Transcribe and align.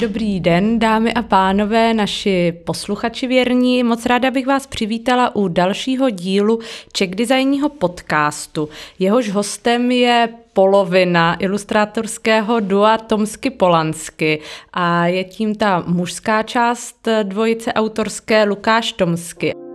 Dobrý 0.00 0.40
den, 0.40 0.78
dámy 0.78 1.14
a 1.14 1.22
pánové, 1.22 1.94
naši 1.94 2.52
posluchači 2.64 3.26
věrní. 3.26 3.82
Moc 3.82 4.06
ráda 4.06 4.30
bych 4.30 4.46
vás 4.46 4.66
přivítala 4.66 5.36
u 5.36 5.48
dalšího 5.48 6.10
dílu 6.10 6.58
Czech 6.92 7.10
Designního 7.10 7.68
podcastu. 7.68 8.68
Jehož 8.98 9.30
hostem 9.30 9.90
je 9.90 10.28
polovina 10.52 11.36
ilustrátorského 11.38 12.60
dua 12.60 12.98
Tomsky 12.98 13.50
Polansky 13.50 14.40
a 14.72 15.06
je 15.06 15.24
tím 15.24 15.54
ta 15.54 15.84
mužská 15.86 16.42
část 16.42 17.08
dvojice 17.22 17.72
autorské 17.72 18.44
Lukáš 18.44 18.92
Tomsky. 18.92 19.69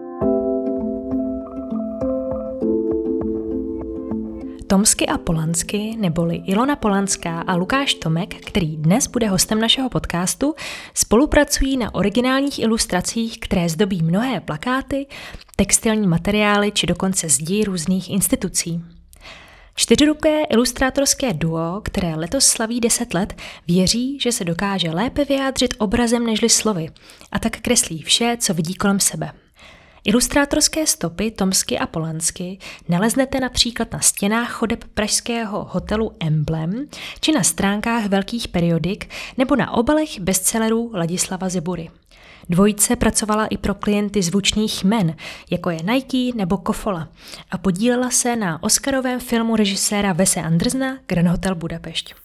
Tomsky 4.75 5.07
a 5.07 5.17
Polansky, 5.17 5.95
neboli 5.97 6.35
Ilona 6.35 6.75
Polanská 6.75 7.41
a 7.41 7.55
Lukáš 7.55 7.93
Tomek, 7.93 8.35
který 8.35 8.77
dnes 8.77 9.07
bude 9.07 9.27
hostem 9.27 9.59
našeho 9.59 9.89
podcastu, 9.89 10.55
spolupracují 10.93 11.77
na 11.77 11.95
originálních 11.95 12.59
ilustracích, 12.59 13.39
které 13.39 13.69
zdobí 13.69 14.03
mnohé 14.03 14.39
plakáty, 14.39 15.07
textilní 15.55 16.07
materiály 16.07 16.71
či 16.71 16.87
dokonce 16.87 17.29
zdí 17.29 17.63
různých 17.63 18.09
institucí. 18.09 18.83
Čtyřruké 19.75 20.43
ilustrátorské 20.43 21.33
duo, 21.33 21.81
které 21.83 22.15
letos 22.15 22.45
slaví 22.45 22.79
10 22.79 23.13
let, 23.13 23.33
věří, 23.67 24.19
že 24.19 24.31
se 24.31 24.43
dokáže 24.43 24.91
lépe 24.91 25.25
vyjádřit 25.25 25.73
obrazem 25.77 26.25
nežli 26.25 26.49
slovy 26.49 26.89
a 27.31 27.39
tak 27.39 27.59
kreslí 27.59 28.01
vše, 28.01 28.37
co 28.39 28.53
vidí 28.53 28.73
kolem 28.73 28.99
sebe. 28.99 29.31
Ilustrátorské 30.07 30.87
stopy 30.87 31.31
Tomsky 31.31 31.79
a 31.79 31.87
Polansky 31.87 32.59
naleznete 32.89 33.39
například 33.39 33.91
na 33.91 33.99
stěnách 33.99 34.51
chodeb 34.51 34.83
pražského 34.93 35.67
hotelu 35.71 36.11
Emblem 36.19 36.87
či 37.19 37.31
na 37.31 37.43
stránkách 37.43 38.05
velkých 38.05 38.47
periodik 38.47 39.09
nebo 39.37 39.55
na 39.55 39.71
obalech 39.71 40.19
bestsellerů 40.19 40.91
Ladislava 40.93 41.49
Zibury. 41.49 41.89
Dvojice 42.49 42.95
pracovala 42.95 43.45
i 43.45 43.57
pro 43.57 43.73
klienty 43.73 44.21
zvučných 44.21 44.83
men, 44.83 45.15
jako 45.51 45.69
je 45.69 45.83
Nike 45.83 46.37
nebo 46.37 46.57
Kofola, 46.57 47.07
a 47.51 47.57
podílela 47.57 48.09
se 48.09 48.35
na 48.35 48.63
Oscarovém 48.63 49.19
filmu 49.19 49.55
režiséra 49.55 50.13
Vese 50.13 50.41
Andrzna 50.41 50.97
Grand 51.07 51.29
Hotel 51.29 51.55
Budapešť. 51.55 52.15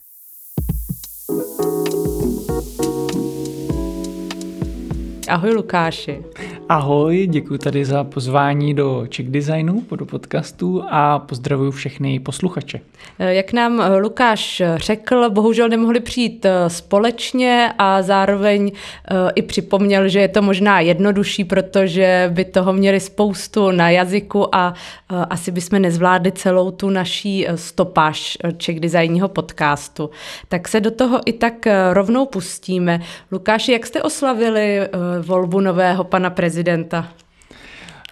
Ahoj 5.31 5.51
Lukáši. 5.51 6.25
Ahoj, 6.69 7.27
děkuji 7.31 7.59
tady 7.59 7.85
za 7.85 8.05
pozvání 8.05 8.75
do 8.75 9.07
Czech 9.09 9.29
Designu, 9.29 9.85
do 9.97 10.07
podcastu 10.07 10.83
a 10.91 11.19
pozdravuji 11.19 11.73
všechny 11.73 12.21
posluchače. 12.21 12.81
Jak 13.19 13.53
nám 13.53 13.83
Lukáš 13.99 14.63
řekl, 14.77 15.31
bohužel 15.31 15.69
nemohli 15.69 16.01
přijít 16.01 16.45
eh, 16.45 16.71
společně 16.71 17.73
a 17.79 18.03
zároveň 18.03 18.73
eh, 18.75 19.15
i 19.35 19.43
připomněl, 19.43 20.09
že 20.09 20.21
je 20.21 20.29
to 20.29 20.43
možná 20.43 20.81
jednodušší, 20.81 21.45
protože 21.45 22.31
by 22.35 22.45
toho 22.45 22.73
měli 22.73 23.01
spoustu 23.01 23.71
na 23.71 23.91
jazyku 23.91 24.55
a 24.55 24.75
eh, 24.75 25.17
asi 25.31 25.51
bychom 25.51 25.83
nezvládli 25.83 26.33
celou 26.33 26.71
tu 26.71 26.91
naší 26.91 27.47
stopáž 27.55 28.39
Czech 28.57 28.81
Designního 28.81 29.29
podcastu. 29.29 30.11
Tak 30.49 30.69
se 30.69 30.81
do 30.81 30.91
toho 30.91 31.21
i 31.27 31.33
tak 31.33 31.67
rovnou 31.93 32.27
pustíme. 32.27 33.01
Lukáši, 33.33 33.73
jak 33.73 33.87
jste 33.87 34.03
oslavili 34.03 34.81
volbu 35.23 35.61
nového 35.61 36.05
pana 36.05 36.31
prezidenta? 36.31 37.09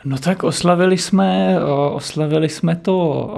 No 0.04 0.18
tak 0.18 0.44
oslavili 0.44 0.98
jsme, 0.98 1.58
oslavili 1.92 2.48
jsme 2.48 2.76
to 2.76 3.30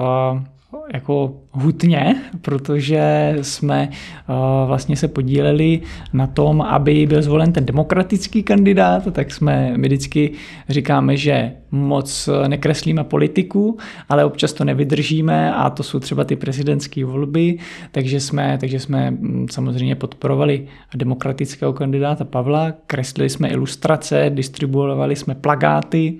jako 0.92 1.34
hutně, 1.50 2.16
protože 2.40 3.36
jsme 3.42 3.88
uh, 3.88 4.68
vlastně 4.68 4.96
se 4.96 5.08
podíleli 5.08 5.80
na 6.12 6.26
tom, 6.26 6.62
aby 6.62 7.06
byl 7.06 7.22
zvolen 7.22 7.52
ten 7.52 7.66
demokratický 7.66 8.42
kandidát, 8.42 9.12
tak 9.12 9.32
jsme 9.32 9.72
my 9.76 9.88
vždycky 9.88 10.32
říkáme, 10.68 11.16
že 11.16 11.52
moc 11.70 12.28
nekreslíme 12.48 13.04
politiku, 13.04 13.78
ale 14.08 14.24
občas 14.24 14.52
to 14.52 14.64
nevydržíme 14.64 15.54
a 15.54 15.70
to 15.70 15.82
jsou 15.82 16.00
třeba 16.00 16.24
ty 16.24 16.36
prezidentské 16.36 17.04
volby, 17.04 17.58
takže 17.92 18.20
jsme, 18.20 18.58
takže 18.60 18.80
jsme 18.80 19.10
mm, 19.10 19.46
samozřejmě 19.50 19.94
podporovali 19.94 20.66
demokratického 20.94 21.72
kandidáta 21.72 22.24
Pavla, 22.24 22.72
kreslili 22.86 23.30
jsme 23.30 23.48
ilustrace, 23.48 24.30
distribuovali 24.34 25.16
jsme 25.16 25.34
plagáty 25.34 26.18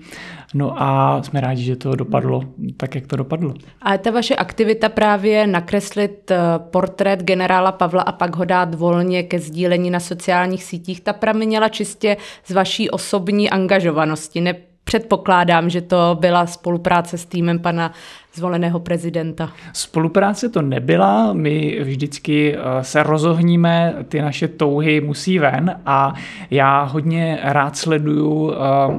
No 0.53 0.81
a 0.81 1.21
jsme 1.23 1.41
rádi, 1.41 1.63
že 1.63 1.75
to 1.75 1.95
dopadlo 1.95 2.41
tak, 2.77 2.95
jak 2.95 3.07
to 3.07 3.15
dopadlo. 3.15 3.53
A 3.81 3.97
ta 3.97 4.11
vaše 4.11 4.35
aktivita 4.35 4.89
právě 4.89 5.47
nakreslit 5.47 6.31
eh, 6.31 6.37
portrét 6.57 7.23
generála 7.23 7.71
Pavla 7.71 8.01
a 8.01 8.11
pak 8.11 8.35
ho 8.35 8.45
dát 8.45 8.75
volně 8.75 9.23
ke 9.23 9.39
sdílení 9.39 9.89
na 9.89 9.99
sociálních 9.99 10.63
sítích, 10.63 11.01
ta 11.01 11.13
pramenila 11.13 11.69
čistě 11.69 12.17
z 12.45 12.51
vaší 12.51 12.89
osobní 12.89 13.49
angažovanosti. 13.49 14.41
Ne, 14.41 14.55
předpokládám, 14.83 15.69
že 15.69 15.81
to 15.81 16.17
byla 16.19 16.45
spolupráce 16.45 17.17
s 17.17 17.25
týmem 17.25 17.59
pana 17.59 17.93
zvoleného 18.33 18.79
prezidenta? 18.79 19.51
Spolupráce 19.73 20.49
to 20.49 20.61
nebyla, 20.61 21.33
my 21.33 21.79
vždycky 21.83 22.55
eh, 22.55 22.83
se 22.83 23.03
rozohníme, 23.03 23.95
ty 24.07 24.21
naše 24.21 24.47
touhy 24.47 25.01
musí 25.01 25.39
ven 25.39 25.75
a 25.85 26.13
já 26.51 26.83
hodně 26.83 27.39
rád 27.43 27.77
sleduju, 27.77 28.51
eh, 28.51 28.55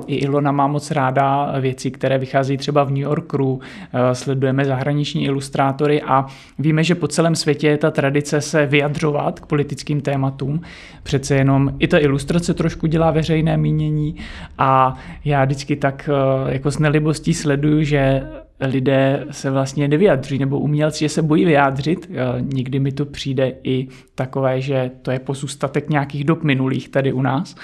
i 0.07 0.15
Ilona 0.15 0.53
má 0.53 0.67
moc 0.67 0.91
ráda 0.91 1.55
věci, 1.61 1.91
které 1.91 2.19
vychází 2.19 2.57
třeba 2.57 2.85
v 2.85 2.91
New 2.91 3.03
Yorku, 3.03 3.61
eh, 3.93 4.15
sledujeme 4.15 4.65
zahraniční 4.65 5.25
ilustrátory 5.25 6.03
a 6.03 6.27
víme, 6.59 6.85
že 6.85 6.95
po 6.95 7.09
celém 7.09 7.35
světě 7.35 7.69
je 7.69 7.79
ta 7.79 7.91
tradice 7.91 8.41
se 8.41 8.67
vyjadřovat 8.67 9.41
k 9.41 9.47
politickým 9.47 10.01
tématům. 10.01 10.61
Přece 11.03 11.35
jenom 11.35 11.73
i 11.79 11.89
ta 11.89 11.99
ilustrace 11.99 12.55
trošku 12.55 12.87
dělá 12.87 13.11
veřejné 13.11 13.57
mínění 13.57 14.17
a 14.59 14.95
já 15.25 15.45
vždycky 15.45 15.77
tak 15.77 16.11
jako 16.49 16.71
s 16.71 16.79
nelibostí 16.79 17.35
sleduju, 17.35 17.83
že 17.83 18.23
lidé 18.63 19.27
se 19.31 19.51
vlastně 19.51 19.89
nevyjadří, 19.89 20.39
nebo 20.39 20.59
umělci 20.59 21.09
se 21.09 21.23
bojí 21.23 21.45
vyjádřit. 21.45 22.11
Někdy 22.41 22.79
mi 22.79 22.93
to 22.93 23.07
přijde 23.07 23.55
i 23.65 23.89
takové, 24.15 24.61
že 24.61 24.91
to 25.03 25.11
je 25.11 25.19
pozůstatek 25.19 25.91
nějakých 25.91 26.25
dob 26.25 26.43
minulých 26.43 26.89
tady 26.89 27.13
u 27.13 27.23
nás. 27.23 27.57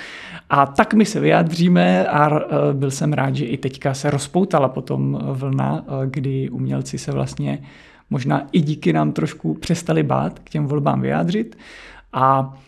A 0.51 0.67
tak 0.67 0.95
my 0.95 1.05
se 1.05 1.21
vyjádříme 1.21 2.07
a 2.07 2.41
e, 2.41 2.43
byl 2.73 2.91
jsem 2.91 3.13
rád, 3.13 3.37
že 3.37 3.45
i 3.45 3.57
teďka 3.57 3.95
se 3.95 4.11
rozpoutala 4.11 4.69
potom 4.69 5.19
vlna, 5.33 5.85
e, 5.87 6.07
kdy 6.07 6.51
umělci 6.51 6.99
se 6.99 7.13
vlastně 7.13 7.59
možná 8.11 8.47
i 8.53 8.61
díky 8.61 8.93
nám 8.93 9.13
trošku 9.13 9.55
přestali 9.55 10.03
bát 10.03 10.39
k 10.39 10.51
těm 10.51 10.67
volbám 10.67 11.01
vyjádřit. 11.01 11.59
A 12.13 12.59
Eh, 12.59 12.68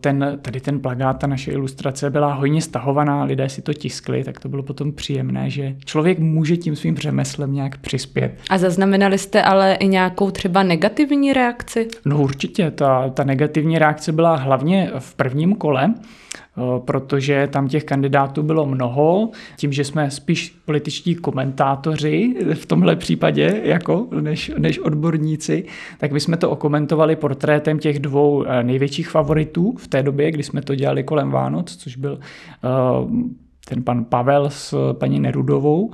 ten, 0.00 0.38
tady 0.42 0.60
ten 0.60 0.80
plagát, 0.80 1.18
ta 1.18 1.26
naše 1.26 1.52
ilustrace 1.52 2.10
byla 2.10 2.34
hojně 2.34 2.62
stahovaná, 2.62 3.24
lidé 3.24 3.48
si 3.48 3.62
to 3.62 3.74
tiskli, 3.74 4.24
tak 4.24 4.40
to 4.40 4.48
bylo 4.48 4.62
potom 4.62 4.92
příjemné, 4.92 5.50
že 5.50 5.76
člověk 5.84 6.18
může 6.18 6.56
tím 6.56 6.76
svým 6.76 6.96
řemeslem 6.96 7.52
nějak 7.52 7.78
přispět. 7.78 8.38
A 8.50 8.58
zaznamenali 8.58 9.18
jste 9.18 9.42
ale 9.42 9.74
i 9.74 9.88
nějakou 9.88 10.30
třeba 10.30 10.62
negativní 10.62 11.32
reakci? 11.32 11.88
No 12.04 12.22
určitě, 12.22 12.70
ta, 12.70 13.08
ta 13.08 13.24
negativní 13.24 13.78
reakce 13.78 14.12
byla 14.12 14.36
hlavně 14.36 14.90
v 14.98 15.14
prvním 15.14 15.54
kole, 15.54 15.94
Eh, 16.58 16.80
protože 16.84 17.48
tam 17.52 17.68
těch 17.68 17.84
kandidátů 17.84 18.42
bylo 18.42 18.66
mnoho. 18.66 19.30
Tím, 19.56 19.72
že 19.72 19.84
jsme 19.84 20.10
spíš 20.10 20.56
političtí 20.64 21.14
komentátoři 21.14 22.34
v 22.54 22.66
tomhle 22.66 22.96
případě, 22.96 23.60
jako 23.64 24.06
než, 24.20 24.52
než 24.58 24.78
odborníci, 24.78 25.64
tak 25.98 26.12
my 26.12 26.20
jsme 26.20 26.36
to 26.36 26.50
okomentovali 26.50 27.16
portrétem 27.16 27.78
těch 27.78 27.98
dvou 27.98 28.44
eh, 28.44 28.62
největších 28.62 29.08
favoritů 29.08 29.55
v 29.78 29.88
té 29.88 30.02
době, 30.02 30.30
kdy 30.30 30.42
jsme 30.42 30.62
to 30.62 30.74
dělali 30.74 31.02
kolem 31.02 31.30
Vánoc, 31.30 31.76
což 31.76 31.96
byl 31.96 32.18
uh, 33.02 33.10
ten 33.68 33.82
pan 33.82 34.04
Pavel 34.04 34.50
s 34.50 34.92
paní 34.92 35.20
Nerudovou. 35.20 35.92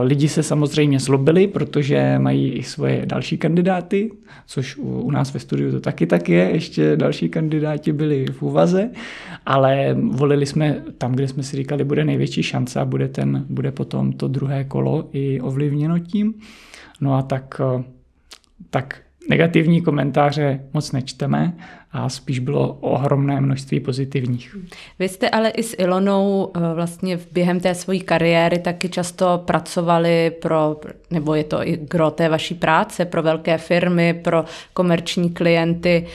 Lidi 0.00 0.28
se 0.28 0.42
samozřejmě 0.42 1.00
zlobili, 1.00 1.46
protože 1.46 2.18
mají 2.18 2.52
i 2.52 2.62
svoje 2.62 3.06
další 3.06 3.38
kandidáty, 3.38 4.10
což 4.46 4.76
u 4.76 5.10
nás 5.10 5.34
ve 5.34 5.40
studiu 5.40 5.70
to 5.70 5.80
taky 5.80 6.06
tak 6.06 6.28
je, 6.28 6.50
ještě 6.50 6.96
další 6.96 7.28
kandidáti 7.28 7.92
byli 7.92 8.26
v 8.26 8.42
úvaze, 8.42 8.90
ale 9.46 9.96
volili 10.10 10.46
jsme 10.46 10.82
tam, 10.98 11.12
kde 11.12 11.28
jsme 11.28 11.42
si 11.42 11.56
říkali, 11.56 11.84
bude 11.84 12.04
největší 12.04 12.42
šance 12.42 12.80
a 12.80 12.84
bude, 12.84 13.08
ten, 13.08 13.46
bude 13.48 13.72
potom 13.72 14.12
to 14.12 14.28
druhé 14.28 14.64
kolo 14.64 15.08
i 15.12 15.40
ovlivněno 15.40 15.98
tím. 15.98 16.34
No 17.00 17.14
a 17.14 17.22
tak, 17.22 17.60
tak 18.70 19.00
negativní 19.28 19.82
komentáře 19.82 20.60
moc 20.72 20.92
nečteme 20.92 21.52
a 21.92 22.08
spíš 22.08 22.38
bylo 22.38 22.72
ohromné 22.72 23.40
množství 23.40 23.80
pozitivních. 23.80 24.56
Vy 24.98 25.08
jste 25.08 25.30
ale 25.30 25.48
i 25.50 25.62
s 25.62 25.76
Ilonou 25.78 26.52
eh, 26.56 26.74
vlastně 26.74 27.18
během 27.32 27.60
té 27.60 27.74
své 27.74 27.98
kariéry 27.98 28.58
taky 28.58 28.88
často 28.88 29.42
pracovali 29.44 30.30
pro, 30.42 30.76
nebo 31.10 31.34
je 31.34 31.44
to 31.44 31.68
i 31.68 31.76
gro 31.76 32.10
té 32.10 32.28
vaší 32.28 32.54
práce, 32.54 33.04
pro 33.04 33.22
velké 33.22 33.58
firmy, 33.58 34.14
pro 34.14 34.44
komerční 34.72 35.30
klienty. 35.30 36.06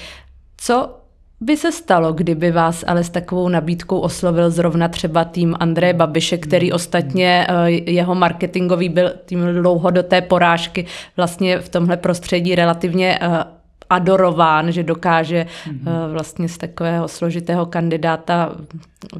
Co 0.58 1.03
by 1.44 1.58
se 1.58 1.72
stalo, 1.72 2.14
kdyby 2.14 2.52
vás 2.52 2.84
ale 2.88 3.04
s 3.04 3.10
takovou 3.10 3.50
nabídkou 3.50 4.00
oslovil 4.00 4.52
zrovna 4.52 4.88
třeba 4.88 5.26
tým 5.26 5.56
Andreje 5.60 5.94
Babiše, 5.94 6.38
který 6.38 6.72
ostatně 6.72 7.48
eh, 7.50 7.70
jeho 7.72 8.16
marketingový 8.16 8.90
byl 8.90 9.14
tým 9.26 9.54
dlouho 9.54 9.92
do 9.92 10.04
té 10.04 10.22
porážky 10.22 10.86
vlastně 11.18 11.60
v 11.60 11.70
tomhle 11.70 11.98
prostředí 11.98 12.56
relativně 12.56 13.20
eh, 13.22 13.44
adorován, 13.90 14.72
že 14.72 14.84
dokáže 14.84 15.46
mm-hmm. 15.46 16.12
vlastně 16.12 16.50
z 16.50 16.58
takového 16.58 17.08
složitého 17.08 17.66
kandidáta 17.66 18.56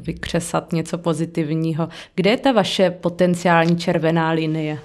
vykřesat 0.00 0.72
něco 0.72 0.98
pozitivního. 0.98 1.88
Kde 2.14 2.30
je 2.30 2.36
ta 2.36 2.52
vaše 2.52 2.90
potenciální 2.90 3.76
červená 3.76 4.30
linie? 4.30 4.78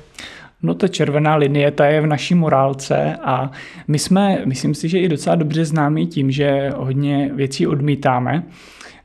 No 0.64 0.74
ta 0.74 0.88
červená 0.88 1.36
linie, 1.36 1.72
ta 1.72 1.86
je 1.86 2.02
v 2.02 2.08
naší 2.08 2.36
morálce 2.36 3.16
a 3.24 3.52
my 3.88 4.00
jsme, 4.00 4.42
myslím 4.46 4.74
si, 4.74 4.90
že 4.90 5.00
i 5.00 5.10
docela 5.10 5.36
dobře 5.36 5.66
známí 5.66 6.08
tím, 6.08 6.32
že 6.32 6.70
hodně 6.78 7.32
věcí 7.34 7.68
odmítáme. 7.68 8.44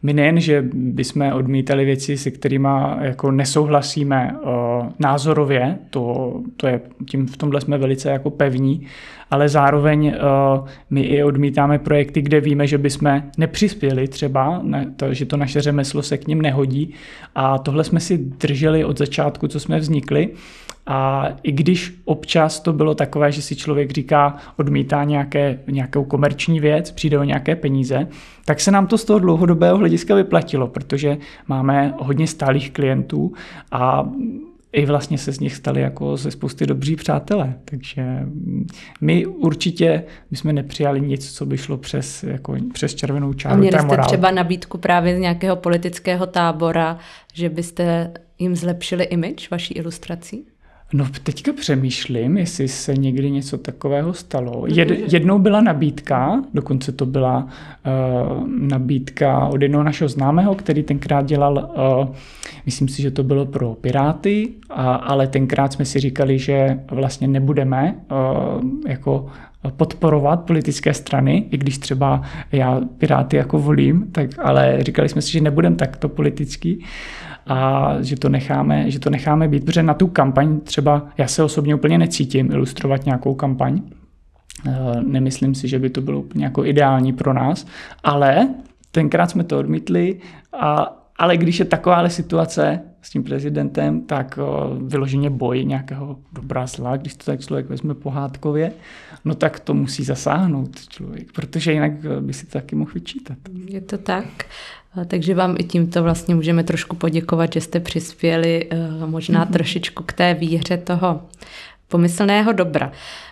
My 0.02 0.12
nejen, 0.12 0.40
že 0.40 0.64
bychom 0.72 1.32
odmítali 1.32 1.84
věci, 1.84 2.16
se 2.16 2.30
kterými 2.30 2.68
jako 3.00 3.30
nesouhlasíme 3.30 4.32
uh, 4.32 4.50
názorově, 4.98 5.78
to, 5.90 6.34
to 6.56 6.66
je, 6.66 6.80
tím 7.10 7.26
v 7.26 7.36
tomhle 7.36 7.60
jsme 7.60 7.78
velice 7.78 8.10
jako 8.10 8.30
pevní, 8.30 8.86
ale 9.30 9.48
zároveň 9.48 10.14
my 10.90 11.00
i 11.00 11.22
odmítáme 11.22 11.78
projekty, 11.78 12.22
kde 12.22 12.40
víme, 12.40 12.66
že 12.66 12.78
bychom 12.78 13.22
nepřispěli 13.38 14.08
třeba, 14.08 14.60
ne, 14.62 14.92
to, 14.96 15.14
že 15.14 15.26
to 15.26 15.36
naše 15.36 15.60
řemeslo 15.60 16.02
se 16.02 16.18
k 16.18 16.26
ním 16.26 16.42
nehodí 16.42 16.94
a 17.34 17.58
tohle 17.58 17.84
jsme 17.84 18.00
si 18.00 18.18
drželi 18.18 18.84
od 18.84 18.98
začátku, 18.98 19.48
co 19.48 19.60
jsme 19.60 19.78
vznikli 19.78 20.30
a 20.86 21.28
i 21.42 21.52
když 21.52 21.94
občas 22.04 22.60
to 22.60 22.72
bylo 22.72 22.94
takové, 22.94 23.32
že 23.32 23.42
si 23.42 23.56
člověk 23.56 23.90
říká, 23.90 24.36
odmítá 24.56 25.04
nějaké, 25.04 25.58
nějakou 25.66 26.04
komerční 26.04 26.60
věc, 26.60 26.90
přijde 26.90 27.18
o 27.18 27.24
nějaké 27.24 27.56
peníze, 27.56 28.06
tak 28.44 28.60
se 28.60 28.70
nám 28.70 28.86
to 28.86 28.98
z 28.98 29.04
toho 29.04 29.18
dlouhodobého 29.18 29.78
hlediska 29.78 30.14
vyplatilo, 30.14 30.66
protože 30.66 31.16
máme 31.48 31.94
hodně 31.98 32.26
stálých 32.26 32.70
klientů 32.70 33.32
a 33.72 34.08
i 34.72 34.86
vlastně 34.86 35.18
se 35.18 35.32
z 35.32 35.40
nich 35.40 35.54
stali 35.54 35.80
jako 35.80 36.16
ze 36.16 36.30
spousty 36.30 36.66
dobří 36.66 36.96
přátelé. 36.96 37.54
Takže 37.64 38.04
my 39.00 39.26
určitě 39.26 40.04
my 40.30 40.36
jsme 40.36 40.52
nepřijali 40.52 41.00
nic, 41.00 41.32
co 41.32 41.46
by 41.46 41.58
šlo 41.58 41.76
přes, 41.76 42.22
jako, 42.22 42.56
přes 42.72 42.94
červenou 42.94 43.32
čáru. 43.32 43.54
A 43.54 43.58
měli 43.58 43.78
jste 43.78 43.96
třeba 43.96 44.30
nabídku 44.30 44.78
právě 44.78 45.16
z 45.16 45.20
nějakého 45.20 45.56
politického 45.56 46.26
tábora, 46.26 46.98
že 47.34 47.48
byste 47.48 48.12
jim 48.38 48.56
zlepšili 48.56 49.04
image 49.04 49.50
vaší 49.50 49.74
ilustrací? 49.74 50.46
No 50.96 51.06
teďka 51.22 51.52
přemýšlím, 51.52 52.38
jestli 52.38 52.68
se 52.68 52.94
někdy 52.94 53.30
něco 53.30 53.58
takového 53.58 54.12
stalo. 54.12 54.64
Jed, 54.66 55.12
jednou 55.12 55.38
byla 55.38 55.60
nabídka, 55.60 56.42
dokonce 56.54 56.92
to 56.92 57.06
byla 57.06 57.48
uh, 57.48 58.48
nabídka 58.48 59.46
od 59.46 59.62
jednoho 59.62 59.84
našeho 59.84 60.08
známého, 60.08 60.54
který 60.54 60.82
tenkrát 60.82 61.26
dělal, 61.26 61.70
uh, 62.00 62.14
myslím 62.66 62.88
si, 62.88 63.02
že 63.02 63.10
to 63.10 63.22
bylo 63.22 63.46
pro 63.46 63.74
Piráty, 63.74 64.48
a, 64.70 64.94
ale 64.94 65.26
tenkrát 65.26 65.72
jsme 65.72 65.84
si 65.84 66.00
říkali, 66.00 66.38
že 66.38 66.80
vlastně 66.90 67.28
nebudeme 67.28 67.94
uh, 68.10 68.64
jako 68.86 69.26
podporovat 69.70 70.40
politické 70.40 70.94
strany, 70.94 71.44
i 71.50 71.58
když 71.58 71.78
třeba 71.78 72.22
já 72.52 72.80
Piráty 72.98 73.36
jako 73.36 73.58
volím, 73.58 74.06
tak 74.12 74.30
ale 74.38 74.76
říkali 74.80 75.08
jsme 75.08 75.22
si, 75.22 75.32
že 75.32 75.40
nebudeme 75.40 75.76
takto 75.76 76.08
politický 76.08 76.84
a 77.46 77.92
že 78.00 78.16
to 78.16 78.28
necháme, 78.28 78.90
že 78.90 78.98
to 78.98 79.10
necháme 79.10 79.48
být, 79.48 79.64
protože 79.64 79.82
na 79.82 79.94
tu 79.94 80.06
kampaň 80.06 80.60
třeba 80.60 81.08
já 81.18 81.28
se 81.28 81.42
osobně 81.42 81.74
úplně 81.74 81.98
necítím 81.98 82.52
ilustrovat 82.52 83.06
nějakou 83.06 83.34
kampaň. 83.34 83.80
Eh, 84.66 84.72
nemyslím 85.02 85.54
si, 85.54 85.68
že 85.68 85.78
by 85.78 85.90
to 85.90 86.00
bylo 86.00 86.20
úplně 86.20 86.44
jako 86.44 86.64
ideální 86.64 87.12
pro 87.12 87.32
nás, 87.32 87.66
ale 88.04 88.48
tenkrát 88.90 89.30
jsme 89.30 89.44
to 89.44 89.58
odmítli, 89.58 90.20
a, 90.52 90.96
ale 91.18 91.36
když 91.36 91.58
je 91.58 91.64
takováhle 91.64 92.10
situace 92.10 92.80
s 93.04 93.10
tím 93.10 93.24
prezidentem, 93.24 94.00
tak 94.00 94.38
vyloženě 94.82 95.30
boj 95.30 95.64
nějakého 95.64 96.16
dobrá 96.32 96.66
zla, 96.66 96.96
když 96.96 97.14
to 97.14 97.24
tak 97.24 97.40
člověk 97.40 97.68
vezme 97.68 97.94
pohádkově, 97.94 98.72
no 99.24 99.34
tak 99.34 99.60
to 99.60 99.74
musí 99.74 100.04
zasáhnout 100.04 100.88
člověk, 100.88 101.32
protože 101.32 101.72
jinak 101.72 101.92
eh, 102.04 102.20
by 102.20 102.32
si 102.32 102.46
to 102.46 102.52
taky 102.52 102.76
mohl 102.76 102.90
vyčítat. 102.94 103.38
Je 103.66 103.80
to 103.80 103.98
tak. 103.98 104.44
Takže 105.06 105.34
vám 105.34 105.56
i 105.58 105.64
tímto 105.64 106.02
vlastně 106.02 106.34
můžeme 106.34 106.64
trošku 106.64 106.96
poděkovat, 106.96 107.52
že 107.52 107.60
jste 107.60 107.80
přispěli 107.80 108.68
eh, 108.70 109.06
možná 109.06 109.46
mm-hmm. 109.46 109.52
trošičku 109.52 110.02
k 110.06 110.12
té 110.12 110.34
výhře 110.34 110.76
toho 110.76 111.20
pomyslného 111.94 112.52
dobra. 112.52 112.90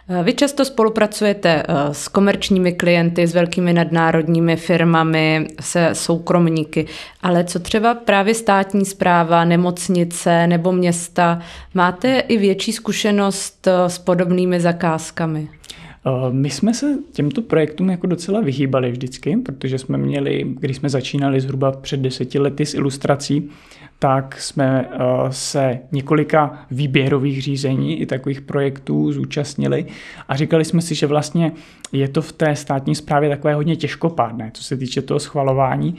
Eh, 0.08 0.22
vy 0.22 0.34
často 0.34 0.64
spolupracujete 0.64 1.50
eh, 1.50 1.94
s 1.94 2.08
komerčními 2.08 2.72
klienty, 2.72 3.26
s 3.26 3.34
velkými 3.34 3.72
nadnárodními 3.72 4.56
firmami, 4.56 5.46
se 5.60 5.90
soukromníky, 5.92 6.86
ale 7.22 7.44
co 7.44 7.58
třeba 7.58 7.94
právě 7.94 8.34
státní 8.34 8.84
zpráva, 8.84 9.44
nemocnice 9.44 10.46
nebo 10.46 10.72
města, 10.72 11.42
máte 11.74 12.18
i 12.18 12.38
větší 12.38 12.72
zkušenost 12.72 13.68
s 13.86 13.98
podobnými 13.98 14.60
zakázkami? 14.60 15.48
Eh, 16.06 16.32
my 16.32 16.50
jsme 16.50 16.74
se 16.74 16.98
těmto 17.12 17.42
projektům 17.42 17.90
jako 17.90 18.06
docela 18.06 18.40
vyhýbali 18.40 18.90
vždycky, 18.90 19.36
protože 19.36 19.78
jsme 19.78 19.98
měli, 19.98 20.44
když 20.60 20.76
jsme 20.76 20.88
začínali 20.88 21.40
zhruba 21.40 21.72
před 21.72 22.00
deseti 22.00 22.38
lety 22.38 22.66
s 22.66 22.74
ilustrací, 22.74 23.50
tak 23.98 24.40
jsme 24.40 24.88
eh, 24.92 24.98
se 25.30 25.78
několika 25.92 26.66
výběrových 26.70 27.42
řízení 27.42 28.00
i 28.00 28.06
takových 28.06 28.40
projektů 28.40 29.12
zúčastnili 29.12 29.86
a 30.28 30.36
říkali 30.36 30.64
jsme 30.64 30.82
si, 30.82 30.94
že 30.94 31.06
vlastně 31.06 31.52
je 31.92 32.08
to 32.08 32.22
v 32.22 32.32
té 32.32 32.56
státní 32.56 32.94
správě 32.94 33.30
takové 33.30 33.54
hodně 33.54 33.76
těžkopádné, 33.76 34.50
co 34.54 34.64
se 34.64 34.76
týče 34.76 35.02
toho 35.02 35.20
schvalování. 35.20 35.96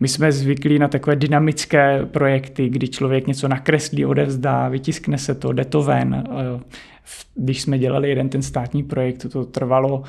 My 0.00 0.08
jsme 0.08 0.32
zvyklí 0.32 0.78
na 0.78 0.88
takové 0.88 1.16
dynamické 1.16 2.06
projekty, 2.06 2.68
kdy 2.68 2.88
člověk 2.88 3.26
něco 3.26 3.48
nakreslí, 3.48 4.06
odevzdá, 4.06 4.68
vytiskne 4.68 5.18
se 5.18 5.34
to, 5.34 5.52
jde 5.52 5.64
to 5.64 5.82
ven. 5.82 6.14
Eh, 6.14 6.60
když 7.34 7.62
jsme 7.62 7.78
dělali 7.78 8.08
jeden 8.08 8.28
ten 8.28 8.42
státní 8.42 8.82
projekt, 8.82 9.26
to 9.32 9.44
trvalo 9.44 10.02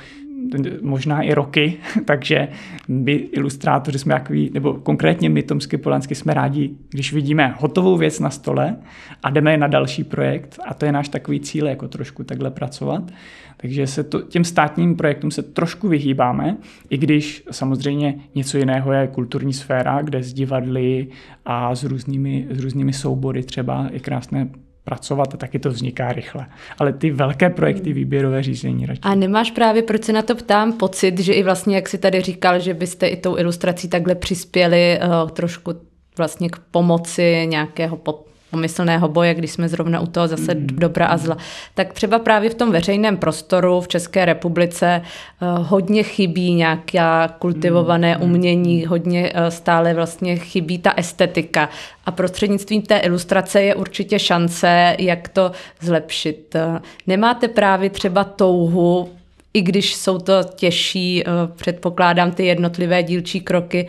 možná 0.82 1.22
i 1.22 1.34
roky, 1.34 1.78
takže 2.06 2.48
my 2.88 3.12
ilustrátoři 3.12 4.00
jsme 4.00 4.14
jaký, 4.14 4.52
nebo 4.54 4.74
konkrétně 4.74 5.30
my 5.30 5.44
Tomsky 5.44 5.78
Polansky 5.78 6.16
jsme 6.16 6.34
rádi, 6.34 6.72
když 6.90 7.14
vidíme 7.14 7.56
hotovou 7.58 7.98
věc 7.98 8.20
na 8.20 8.30
stole 8.30 8.76
a 9.24 9.30
jdeme 9.30 9.58
na 9.58 9.68
další 9.68 10.04
projekt 10.04 10.60
a 10.66 10.74
to 10.74 10.86
je 10.86 10.92
náš 10.92 11.10
takový 11.10 11.40
cíl, 11.40 11.68
jako 11.68 11.88
trošku 11.88 12.24
takhle 12.24 12.52
pracovat. 12.52 13.12
Takže 13.58 13.88
se 13.88 14.04
to, 14.04 14.22
těm 14.22 14.44
státním 14.44 14.96
projektům 14.96 15.32
se 15.32 15.44
trošku 15.44 15.88
vyhýbáme, 15.88 16.58
i 16.90 16.98
když 16.98 17.44
samozřejmě 17.52 18.20
něco 18.36 18.58
jiného 18.58 18.92
je 18.92 19.08
kulturní 19.08 19.54
sféra, 19.54 20.02
kde 20.02 20.24
s 20.24 20.34
divadly 20.34 21.08
a 21.46 21.76
s 21.76 21.84
různými, 21.84 22.48
s 22.50 22.64
různými 22.64 22.94
soubory 22.94 23.44
třeba 23.44 23.90
je 23.92 24.00
krásné 24.00 24.50
pracovat 24.88 25.34
a 25.34 25.38
taky 25.38 25.60
to 25.60 25.70
vzniká 25.70 26.12
rychle. 26.12 26.46
Ale 26.80 26.94
ty 26.94 27.12
velké 27.12 27.50
projekty 27.50 27.94
výběrové 27.94 28.44
řízení 28.44 28.86
radši. 28.86 29.02
A 29.02 29.16
nemáš 29.16 29.52
právě, 29.52 29.82
proč 29.82 30.04
se 30.04 30.14
na 30.14 30.22
to 30.22 30.36
ptám, 30.36 30.74
pocit, 30.74 31.20
že 31.20 31.34
i 31.34 31.44
vlastně, 31.44 31.76
jak 31.76 31.90
si 31.90 31.98
tady 31.98 32.22
říkal, 32.22 32.60
že 32.60 32.74
byste 32.74 33.08
i 33.08 33.18
tou 33.18 33.38
ilustrací 33.38 33.90
takhle 33.90 34.16
přispěli 34.16 35.00
uh, 35.24 35.30
trošku 35.30 35.74
vlastně 36.18 36.50
k 36.50 36.60
pomoci 36.72 37.46
nějakého 37.46 37.98
pod, 37.98 38.27
pomyslného 38.52 39.08
boje, 39.08 39.34
když 39.34 39.52
jsme 39.52 39.70
zrovna 39.70 40.00
u 40.00 40.08
toho 40.08 40.28
zase 40.28 40.56
mm. 40.56 40.68
dobra 40.68 41.06
a 41.06 41.18
zla, 41.18 41.38
tak 41.74 41.94
třeba 41.94 42.20
právě 42.20 42.50
v 42.50 42.56
tom 42.56 42.72
veřejném 42.72 43.18
prostoru 43.18 43.82
v 43.82 43.88
České 43.88 44.26
republice 44.26 45.02
uh, 45.02 45.66
hodně 45.68 46.04
chybí 46.04 46.54
nějaká 46.54 47.28
kultivované 47.40 48.18
mm. 48.18 48.24
umění, 48.24 48.86
hodně 48.86 49.34
uh, 49.34 49.48
stále 49.48 49.94
vlastně 49.94 50.36
chybí 50.36 50.78
ta 50.78 50.94
estetika 50.98 51.70
a 52.06 52.12
prostřednictvím 52.12 52.82
té 52.82 52.98
ilustrace 52.98 53.62
je 53.62 53.76
určitě 53.76 54.20
šance, 54.20 54.96
jak 55.00 55.30
to 55.30 55.52
zlepšit. 55.80 56.56
Uh, 56.56 56.80
nemáte 57.08 57.48
právě 57.48 57.90
třeba 57.90 58.24
touhu 58.24 59.10
i 59.54 59.62
když 59.62 59.96
jsou 59.96 60.18
to 60.18 60.34
těžší, 60.56 61.24
předpokládám, 61.56 62.32
ty 62.32 62.46
jednotlivé 62.46 63.04
dílčí 63.04 63.42
kroky, 63.42 63.88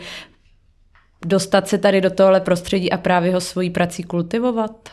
dostat 1.25 1.67
se 1.67 1.77
tady 1.77 2.01
do 2.01 2.09
tohle 2.09 2.39
prostředí 2.39 2.91
a 2.91 2.97
právě 2.97 3.33
ho 3.33 3.41
svojí 3.41 3.69
prací 3.69 4.03
kultivovat? 4.03 4.89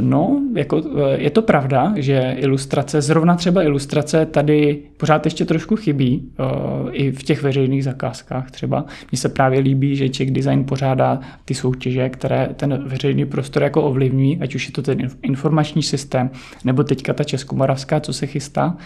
No, 0.00 0.40
jako, 0.54 0.82
eh, 0.96 1.22
je 1.22 1.30
to 1.30 1.42
pravda, 1.42 1.92
že 1.96 2.36
ilustrace, 2.38 3.00
zrovna 3.00 3.34
třeba 3.34 3.62
ilustrace 3.62 4.26
tady 4.26 4.82
pořád 4.96 5.24
ještě 5.24 5.44
trošku 5.44 5.76
chybí, 5.76 6.32
uh, 6.38 6.88
i 6.92 7.10
v 7.10 7.22
těch 7.22 7.42
veřejných 7.42 7.84
zakázkách 7.84 8.50
třeba. 8.50 8.84
Mně 9.12 9.18
se 9.18 9.28
právě 9.28 9.60
líbí, 9.60 9.96
že 9.96 10.08
Czech 10.08 10.30
Design 10.30 10.64
pořádá 10.64 11.20
ty 11.44 11.54
soutěže, 11.54 12.08
které 12.08 12.48
ten 12.56 12.84
veřejný 12.86 13.26
prostor 13.26 13.62
jako 13.62 13.82
ovlivní, 13.82 14.40
ať 14.40 14.54
už 14.54 14.66
je 14.66 14.72
to 14.72 14.82
ten 14.82 14.98
informační 15.22 15.82
systém, 15.82 16.30
nebo 16.64 16.84
teďka 16.84 17.12
ta 17.12 17.24
Českomoravská, 17.24 18.00
co 18.00 18.12
se 18.12 18.26
chystá. 18.26 18.76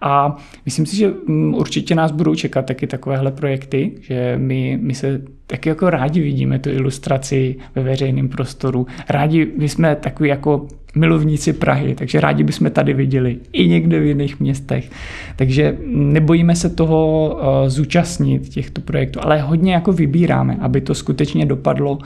A 0.00 0.36
myslím 0.64 0.86
si, 0.86 0.96
že 0.96 1.10
um, 1.10 1.54
určitě 1.54 1.94
nás 1.94 2.12
budou 2.12 2.34
čekat 2.34 2.66
taky 2.66 2.86
takovéhle 2.86 3.32
projekty, 3.32 3.92
že 4.00 4.34
my, 4.38 4.78
my 4.82 4.94
se 4.94 5.20
taky 5.46 5.68
jako 5.68 5.90
rádi 5.90 6.20
vidíme 6.20 6.58
tu 6.58 6.70
ilustraci 6.70 7.56
ve 7.74 7.82
veřejném 7.82 8.28
prostoru. 8.28 8.86
Rádi, 9.08 9.52
jsme 9.58 9.96
takový 9.96 10.28
jako 10.28 10.66
milovníci 10.96 11.52
Prahy, 11.52 11.94
takže 11.94 12.20
rádi 12.20 12.44
bychom 12.44 12.70
tady 12.70 12.94
viděli 12.94 13.36
i 13.52 13.68
někde 13.68 14.00
v 14.00 14.06
jiných 14.06 14.40
městech. 14.40 14.90
Takže 15.36 15.76
nebojíme 15.86 16.56
se 16.56 16.70
toho 16.70 17.28
uh, 17.34 17.68
zúčastnit 17.68 18.48
těchto 18.48 18.80
projektů, 18.80 19.20
ale 19.22 19.40
hodně 19.40 19.72
jako 19.72 19.92
vybíráme, 19.92 20.56
aby 20.60 20.80
to 20.80 20.94
skutečně 20.94 21.46
dopadlo 21.46 21.98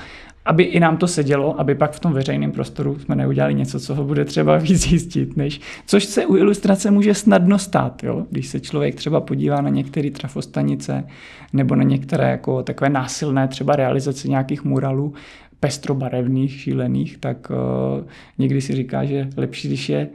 aby 0.49 0.63
i 0.63 0.81
nám 0.81 0.97
to 0.97 1.07
sedělo, 1.07 1.61
aby 1.61 1.75
pak 1.75 1.93
v 1.93 2.01
tom 2.01 2.13
veřejném 2.13 2.53
prostoru 2.53 2.99
jsme 2.99 3.17
neudělali 3.17 3.55
něco, 3.55 3.81
co 3.81 3.95
ho 3.95 4.05
bude 4.05 4.25
třeba 4.25 4.57
víc 4.57 4.89
zjistit, 4.89 5.37
než, 5.37 5.61
což 5.87 6.05
se 6.05 6.27
u 6.27 6.37
ilustrace 6.37 6.91
může 6.91 7.15
snadno 7.15 7.59
stát, 7.59 8.05
jo? 8.05 8.27
když 8.31 8.47
se 8.47 8.61
člověk 8.61 8.95
třeba 8.95 9.21
podívá 9.21 9.61
na 9.61 9.69
některé 9.69 10.11
trafostanice 10.11 11.05
nebo 11.53 11.75
na 11.75 11.83
některé 11.83 12.31
jako 12.31 12.63
takové 12.63 12.91
násilné 12.91 13.49
třeba 13.49 13.77
realizace 13.77 14.29
nějakých 14.29 14.65
muralů, 14.65 15.15
pestrobarevných, 15.61 16.61
šílených, 16.61 17.19
tak 17.19 17.51
uh, 17.51 18.07
někdy 18.39 18.61
si 18.61 18.75
říká, 18.75 19.05
že 19.05 19.29
lepší, 19.37 19.69
když 19.69 19.89
je 19.89 20.09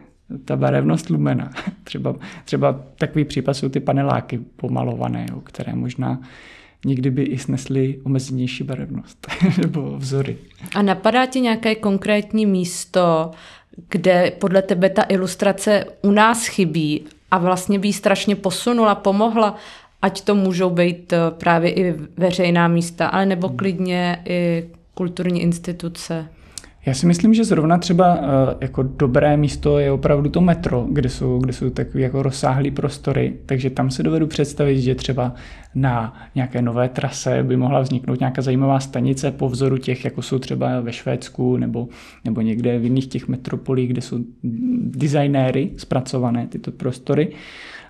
ta 0.46 0.56
barevnost 0.56 1.10
lumena. 1.10 1.52
třeba, 1.84 2.16
třeba 2.46 2.80
takový 2.98 3.26
případ 3.26 3.54
jsou 3.54 3.70
ty 3.70 3.80
paneláky 3.80 4.40
pomalované, 4.56 5.26
jo, 5.32 5.42
které 5.42 5.76
možná 5.76 6.22
někdy 6.86 7.12
by 7.12 7.24
i 7.24 7.38
snesly 7.38 8.00
omezenější 8.04 8.64
barevnost 8.64 9.28
nebo 9.62 9.98
vzory. 9.98 10.38
A 10.76 10.82
napadá 10.82 11.26
ti 11.26 11.42
nějaké 11.42 11.76
konkrétní 11.76 12.46
místo, 12.46 13.32
kde 13.90 14.32
podle 14.40 14.62
tebe 14.62 14.90
ta 14.90 15.04
ilustrace 15.10 15.86
u 16.02 16.12
nás 16.12 16.48
chybí 16.48 17.04
a 17.32 17.38
vlastně 17.38 17.80
by 17.80 17.88
ji 17.88 17.94
strašně 17.94 18.36
posunula, 18.36 18.96
pomohla, 18.96 19.56
ať 20.02 20.22
to 20.22 20.36
můžou 20.36 20.70
být 20.70 21.14
eh, 21.14 21.18
právě 21.38 21.72
i 21.72 21.96
veřejná 22.18 22.68
místa, 22.68 23.08
ale 23.08 23.26
nebo 23.26 23.50
klidně 23.50 24.24
i 24.26 24.70
kulturní 24.94 25.42
instituce? 25.42 26.28
Já 26.86 26.94
si 26.94 27.06
myslím, 27.06 27.34
že 27.34 27.44
zrovna 27.44 27.78
třeba 27.78 28.16
uh, 28.16 28.26
jako 28.62 28.84
dobré 28.84 29.38
místo 29.38 29.80
je 29.80 29.92
opravdu 29.92 30.30
to 30.30 30.42
metro, 30.42 30.88
kde 30.90 31.10
jsou, 31.10 31.40
kde 31.40 31.54
jsou 31.54 31.70
takové 31.70 32.04
jako 32.04 32.24
rozsáhlé 32.24 32.72
prostory, 32.72 33.34
takže 33.46 33.70
tam 33.70 33.92
se 33.92 34.04
dovedu 34.04 34.28
představit, 34.28 34.82
že 34.82 34.96
třeba 34.96 35.36
na 35.76 36.22
nějaké 36.36 36.62
nové 36.62 36.90
trase 36.90 37.44
by 37.44 37.58
mohla 37.58 37.82
vzniknout 37.82 38.20
nějaká 38.20 38.42
zajímavá 38.42 38.80
stanice 38.80 39.32
po 39.32 39.50
vzoru 39.50 39.78
těch, 39.78 40.06
jako 40.06 40.22
jsou 40.22 40.40
třeba 40.40 40.80
ve 40.80 40.94
Švédsku 40.94 41.58
nebo, 41.58 41.88
nebo 42.26 42.42
někde 42.42 42.80
v 42.80 42.84
jiných 42.84 43.08
těch 43.08 43.28
metropolích, 43.28 43.90
kde 43.90 44.02
jsou 44.02 44.20
designéry 44.82 45.72
zpracované 45.78 46.48
tyto 46.48 46.72
prostory. 46.72 47.34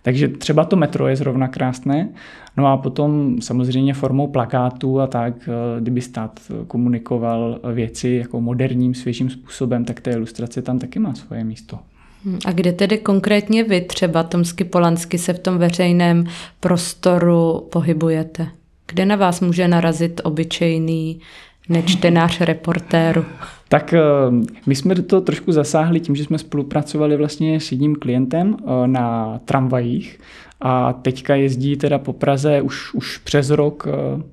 Takže 0.04 0.28
třeba 0.28 0.66
to 0.66 0.76
metro 0.76 1.08
je 1.08 1.16
zrovna 1.16 1.48
krásné. 1.48 2.10
No 2.58 2.68
a 2.68 2.78
potom 2.78 3.42
samozřejmě 3.42 3.94
formou 3.94 4.28
plakátů 4.28 5.00
a 5.00 5.08
tak, 5.08 5.34
eh, 5.48 5.82
kdyby 5.82 6.02
stát 6.02 6.40
komunikoval 6.68 7.60
věci 7.74 8.10
jako 8.10 8.42
moderním, 8.42 8.94
svěžím 8.94 9.30
způsobem, 9.30 9.86
tak 9.86 10.02
ta 10.02 10.12
ilustrace 10.12 10.62
tam 10.62 10.80
taky 10.80 11.00
má 11.00 11.16
svoje 11.16 11.44
místo. 11.44 11.80
Hm, 12.26 12.40
a 12.46 12.52
kde 12.52 12.72
tedy 12.72 12.98
konkrétně 12.98 13.64
vy 13.64 13.82
třeba 13.82 14.24
Tomsky 14.24 14.64
Polansky 14.64 15.18
se 15.18 15.34
v 15.34 15.40
tom 15.40 15.58
veřejném 15.58 16.24
prostoru 16.60 17.68
pohybujete? 17.72 18.48
Kde 18.88 19.06
na 19.06 19.16
vás 19.16 19.42
může 19.42 19.68
narazit 19.68 20.22
obyčejný 20.24 21.20
nečtenář 21.70 22.42
reportéru? 22.42 23.26
Tak 23.74 23.94
eh, 23.94 24.02
my 24.66 24.76
jsme 24.76 24.96
do 24.96 25.04
toho 25.04 25.22
trošku 25.22 25.52
zasáhli 25.52 26.00
tím, 26.00 26.16
že 26.16 26.24
jsme 26.24 26.38
spolupracovali 26.38 27.18
vlastně 27.18 27.60
s 27.60 27.72
jedním 27.72 27.96
klientem 27.96 28.58
eh, 28.60 28.88
na 28.88 29.40
tramvajích 29.46 30.20
a 30.62 30.94
teďka 30.94 31.36
jezdí 31.36 31.76
teda 31.76 32.00
po 32.00 32.14
Praze 32.14 32.62
už, 32.62 32.94
už 32.94 33.18
přes 33.18 33.50
rok 33.50 33.88
eh, 33.88 34.24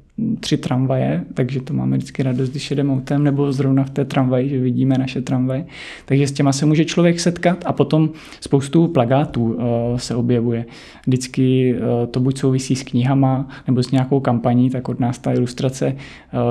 tři 0.41 0.57
tramvaje, 0.57 1.25
takže 1.35 1.61
to 1.61 1.75
máme 1.75 1.97
vždycky 1.97 2.23
radost, 2.23 2.51
když 2.51 2.71
jedeme 2.71 2.93
autem 2.93 3.25
nebo 3.25 3.53
zrovna 3.53 3.85
v 3.85 3.91
té 3.91 4.05
tramvaji, 4.05 4.49
že 4.49 4.59
vidíme 4.59 4.99
naše 4.99 5.23
tramvaje. 5.23 5.67
Takže 6.05 6.27
s 6.27 6.33
těma 6.33 6.53
se 6.53 6.67
může 6.67 6.85
člověk 6.85 7.21
setkat 7.21 7.65
a 7.67 7.73
potom 7.73 8.11
spoustu 8.41 8.89
plagátů 8.89 9.59
se 9.97 10.15
objevuje. 10.15 10.65
Vždycky 11.07 11.77
to 12.11 12.21
buď 12.21 12.39
souvisí 12.39 12.77
s 12.77 12.83
knihama 12.83 13.49
nebo 13.67 13.83
s 13.83 13.91
nějakou 13.91 14.21
kampaní, 14.21 14.71
tak 14.71 14.89
od 14.89 15.01
nás 15.01 15.19
ta 15.19 15.33
ilustrace 15.33 15.97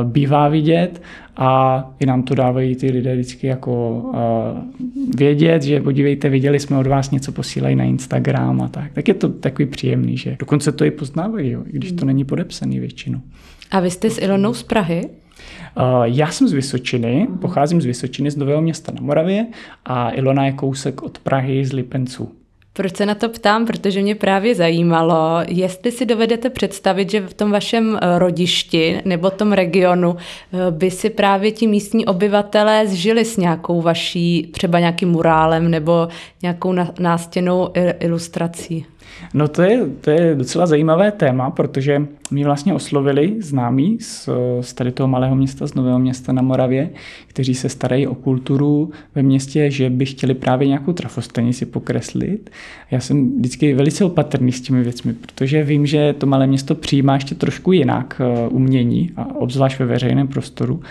bývá 0.04 0.48
vidět 0.48 1.02
a 1.42 1.92
i 2.00 2.06
nám 2.06 2.24
to 2.24 2.36
dávají 2.36 2.76
ty 2.76 2.92
lidé 2.92 3.14
vždycky 3.14 3.48
jako 3.48 3.92
uh, 3.92 4.18
vědět, 5.18 5.64
že 5.64 5.82
podívejte, 5.82 6.30
viděli 6.30 6.60
jsme 6.60 6.78
od 6.78 6.88
vás 6.88 7.12
něco, 7.12 7.32
posílají 7.32 7.76
na 7.76 7.84
Instagram 7.84 8.62
a 8.62 8.68
tak. 8.68 8.94
Tak 8.94 9.08
je 9.08 9.14
to 9.14 9.30
takový 9.30 9.66
příjemný, 9.66 10.18
že 10.18 10.36
dokonce 10.40 10.72
to 10.72 10.86
i 10.86 10.92
poznávají, 10.92 11.52
jo, 11.52 11.64
i 11.68 11.72
když 11.72 11.92
to 11.92 12.06
není 12.06 12.26
podepsaný 12.26 12.80
většinou. 12.80 13.22
A 13.72 13.80
vy 13.80 13.92
jste 13.92 14.10
s 14.10 14.22
Ilonou 14.22 14.54
z 14.54 14.64
Prahy? 14.64 15.02
Uh, 15.06 16.04
já 16.04 16.32
jsem 16.32 16.48
z 16.48 16.54
Vysočiny, 16.54 17.28
pocházím 17.42 17.82
z 17.82 17.86
Vysočiny, 17.86 18.32
z 18.32 18.36
Nového 18.36 18.62
města 18.62 18.92
na 18.92 19.02
Moravě 19.02 19.48
a 19.86 20.12
Ilona 20.12 20.46
je 20.46 20.52
kousek 20.52 21.04
od 21.04 21.20
Prahy 21.20 21.66
z 21.66 21.74
Lipenců. 21.74 22.32
Proč 22.74 22.96
se 22.96 23.06
na 23.06 23.16
to 23.16 23.30
ptám? 23.30 23.66
Protože 23.66 24.02
mě 24.02 24.16
právě 24.16 24.56
zajímalo, 24.56 25.40
jestli 25.48 25.92
si 25.92 26.06
dovedete 26.06 26.50
představit, 26.50 27.12
že 27.12 27.22
v 27.22 27.34
tom 27.34 27.52
vašem 27.52 28.00
eh, 28.02 28.20
rodišti 28.20 29.02
nebo 29.06 29.30
tom 29.30 29.52
regionu 29.52 30.16
eh, 30.18 30.72
by 30.72 30.92
si 30.92 31.10
právě 31.10 31.52
ti 31.52 31.68
místní 31.68 32.06
obyvatelé 32.06 32.88
zžili 32.88 33.26
s 33.26 33.38
nějakou 33.38 33.82
vaší, 33.82 34.50
třeba 34.54 34.80
nějakým 34.80 35.10
murálem 35.10 35.72
nebo 35.72 36.08
nějakou 36.42 36.76
nástěnou 37.00 37.70
ilustrací. 38.00 38.86
No 39.34 39.48
to 39.48 39.62
je, 39.62 39.86
to 40.02 40.12
je 40.12 40.36
docela 40.36 40.66
zajímavé 40.66 41.12
téma, 41.12 41.50
protože 41.50 42.02
mě 42.32 42.46
vlastně 42.46 42.74
oslovili 42.74 43.36
známí 43.40 43.98
z, 44.00 44.30
z 44.62 44.74
tady 44.74 44.92
toho 44.92 45.08
malého 45.08 45.36
města, 45.36 45.68
z 45.68 45.74
Nového 45.74 46.00
města 46.00 46.34
na 46.34 46.42
Moravě, 46.42 46.90
kteří 47.28 47.56
se 47.56 47.70
starají 47.70 48.08
o 48.08 48.16
kulturu 48.16 48.92
ve 49.16 49.24
městě, 49.24 49.72
že 49.72 49.90
by 49.90 50.06
chtěli 50.06 50.34
právě 50.34 50.68
nějakou 50.68 50.94
trafostanici 50.94 51.66
pokreslit. 51.66 52.50
Já 52.92 53.00
jsem 53.00 53.38
vždycky 53.38 53.74
velice 53.74 54.06
opatrný 54.06 54.52
s 54.52 54.62
těmi 54.62 54.84
věcmi, 54.84 55.14
protože 55.14 55.64
vím, 55.64 55.86
že 55.86 56.14
to 56.14 56.26
malé 56.26 56.48
město 56.48 56.76
přijímá 56.76 57.14
ještě 57.14 57.36
trošku 57.36 57.72
jinak 57.72 58.22
eh, 58.24 58.48
umění, 58.48 59.12
a 59.18 59.36
obzvlášť 59.36 59.80
ve 59.80 59.86
veřejném 59.86 60.28
prostoru. 60.28 60.82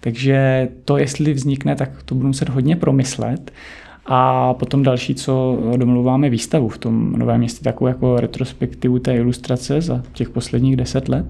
Takže 0.00 0.68
to, 0.84 0.96
jestli 0.96 1.32
vznikne, 1.32 1.76
tak 1.76 2.02
to 2.04 2.14
budu 2.14 2.26
muset 2.26 2.48
hodně 2.48 2.76
promyslet. 2.76 3.52
A 4.08 4.54
potom 4.54 4.82
další, 4.82 5.14
co 5.14 5.58
domluváme 5.76 6.30
výstavu 6.30 6.68
v 6.68 6.78
tom 6.78 7.12
novém 7.12 7.38
městě, 7.38 7.64
takovou 7.64 7.88
jako 7.88 8.16
retrospektivu 8.20 8.98
té 8.98 9.16
ilustrace 9.16 9.80
za 9.80 10.02
těch 10.12 10.30
posledních 10.30 10.76
deset 10.76 11.08
let. 11.08 11.26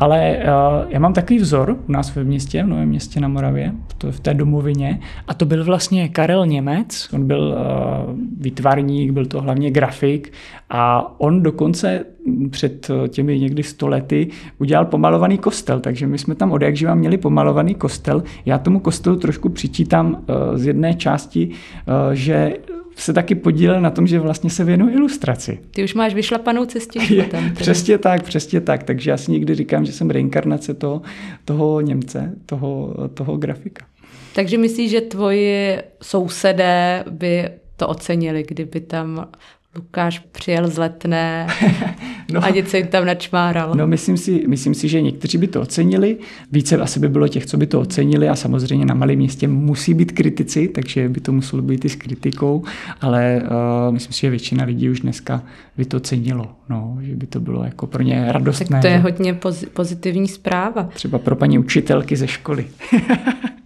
Ale 0.00 0.36
uh, 0.36 0.44
já 0.88 0.98
mám 0.98 1.12
takový 1.12 1.38
vzor 1.38 1.76
u 1.88 1.92
nás 1.92 2.14
ve 2.14 2.24
městě, 2.24 2.62
v 2.62 2.66
Novém 2.66 2.88
městě 2.88 3.20
na 3.20 3.28
Moravě, 3.28 3.72
to 3.98 4.12
v 4.12 4.20
té 4.20 4.34
domovině, 4.34 5.00
a 5.28 5.34
to 5.34 5.44
byl 5.44 5.64
vlastně 5.64 6.08
Karel 6.08 6.46
Němec, 6.46 7.08
on 7.12 7.26
byl 7.26 7.40
uh, 7.40 8.18
výtvarník, 8.40 9.10
byl 9.10 9.26
to 9.26 9.40
hlavně 9.40 9.70
grafik. 9.70 10.32
A 10.70 11.14
on 11.20 11.42
dokonce 11.42 12.04
před 12.50 12.90
těmi 13.08 13.40
někdy 13.40 13.62
stolety 13.62 14.28
udělal 14.58 14.84
pomalovaný 14.84 15.38
kostel, 15.38 15.80
takže 15.80 16.06
my 16.06 16.18
jsme 16.18 16.34
tam 16.34 16.52
od 16.52 16.62
jak 16.62 16.76
živa 16.76 16.94
měli 16.94 17.18
pomalovaný 17.18 17.74
kostel. 17.74 18.22
Já 18.46 18.58
tomu 18.58 18.80
kostelu 18.80 19.16
trošku 19.16 19.48
přičítám 19.48 20.06
uh, 20.10 20.56
z 20.56 20.66
jedné 20.66 20.94
části, 20.94 21.48
uh, 21.48 22.12
že 22.12 22.56
se 23.00 23.12
taky 23.12 23.34
podílel 23.34 23.80
na 23.80 23.90
tom, 23.90 24.06
že 24.06 24.18
vlastně 24.18 24.50
se 24.50 24.64
věnuje 24.64 24.94
ilustraci. 24.94 25.58
Ty 25.70 25.84
už 25.84 25.94
máš 25.94 26.14
vyšlapanou 26.14 26.64
cestě 26.64 27.00
tam. 27.30 27.54
Přesně 27.54 27.98
tak, 27.98 28.22
přesně 28.22 28.60
tak. 28.60 28.82
Takže 28.82 29.10
já 29.10 29.16
si 29.16 29.32
někdy 29.32 29.54
říkám, 29.54 29.86
že 29.86 29.92
jsem 29.92 30.10
reinkarnace 30.10 30.74
toho, 30.74 31.02
toho 31.44 31.80
Němce, 31.80 32.34
toho, 32.46 32.94
toho 33.14 33.36
grafika. 33.36 33.86
Takže 34.34 34.58
myslíš, 34.58 34.90
že 34.90 35.00
tvoji 35.00 35.78
sousedé 36.02 37.04
by 37.10 37.48
to 37.76 37.88
ocenili, 37.88 38.44
kdyby 38.48 38.80
tam 38.80 39.28
Lukáš 39.76 40.18
přijel 40.18 40.68
z 40.68 40.78
letné 40.78 41.46
no, 42.32 42.44
a 42.44 42.50
něco 42.50 42.76
jim 42.76 42.86
tam 42.86 43.06
načmáral. 43.06 43.74
No 43.74 43.86
myslím 43.86 44.16
si, 44.16 44.44
myslím 44.48 44.74
si, 44.74 44.88
že 44.88 45.02
někteří 45.02 45.38
by 45.38 45.46
to 45.46 45.60
ocenili, 45.60 46.16
více 46.52 46.76
asi 46.76 47.00
by 47.00 47.08
bylo 47.08 47.28
těch, 47.28 47.46
co 47.46 47.56
by 47.56 47.66
to 47.66 47.80
ocenili 47.80 48.28
a 48.28 48.34
samozřejmě 48.34 48.86
na 48.86 48.94
malém 48.94 49.18
městě 49.18 49.48
musí 49.48 49.94
být 49.94 50.12
kritici, 50.12 50.68
takže 50.68 51.08
by 51.08 51.20
to 51.20 51.32
muselo 51.32 51.62
být 51.62 51.84
i 51.84 51.88
s 51.88 51.96
kritikou, 51.96 52.64
ale 53.00 53.42
uh, 53.42 53.94
myslím 53.94 54.12
si, 54.12 54.20
že 54.20 54.30
většina 54.30 54.64
lidí 54.64 54.90
už 54.90 55.00
dneska 55.00 55.42
by 55.76 55.84
to 55.84 56.00
cenilo, 56.00 56.46
no, 56.68 56.98
že 57.00 57.16
by 57.16 57.26
to 57.26 57.40
bylo 57.40 57.64
jako 57.64 57.86
pro 57.86 58.02
ně 58.02 58.24
radostné. 58.28 58.66
Tak 58.66 58.80
to 58.80 58.86
je 58.86 58.98
hodně 58.98 59.38
pozitivní 59.72 60.28
zpráva. 60.28 60.82
Třeba 60.82 61.18
pro 61.18 61.36
paní 61.36 61.58
učitelky 61.58 62.16
ze 62.16 62.28
školy. 62.28 62.66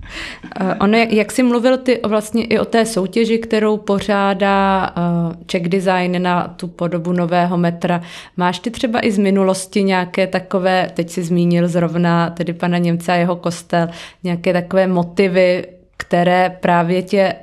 Eh, 0.60 0.74
ono, 0.74 0.98
jak 0.98 1.32
jsi 1.32 1.42
mluvil 1.42 1.78
ty 1.78 2.00
vlastně 2.04 2.44
i 2.44 2.58
o 2.58 2.64
té 2.64 2.86
soutěži, 2.86 3.38
kterou 3.38 3.76
pořádá 3.76 4.90
uh, 4.96 5.42
Czech 5.46 5.68
Design 5.68 6.22
na 6.22 6.48
tu 6.48 6.68
podobu 6.68 7.12
nového 7.12 7.58
metra, 7.58 8.02
máš 8.36 8.58
ty 8.58 8.70
třeba 8.70 9.06
i 9.06 9.12
z 9.12 9.18
minulosti 9.18 9.82
nějaké 9.82 10.26
takové, 10.26 10.90
teď 10.94 11.10
si 11.10 11.22
zmínil 11.22 11.68
zrovna 11.68 12.30
tedy 12.30 12.52
pana 12.52 12.78
Němce 12.78 13.12
a 13.12 13.16
jeho 13.16 13.36
kostel, 13.36 13.88
nějaké 14.24 14.52
takové 14.52 14.86
motivy, 14.86 15.66
které 15.96 16.56
právě 16.60 17.02
tě 17.02 17.34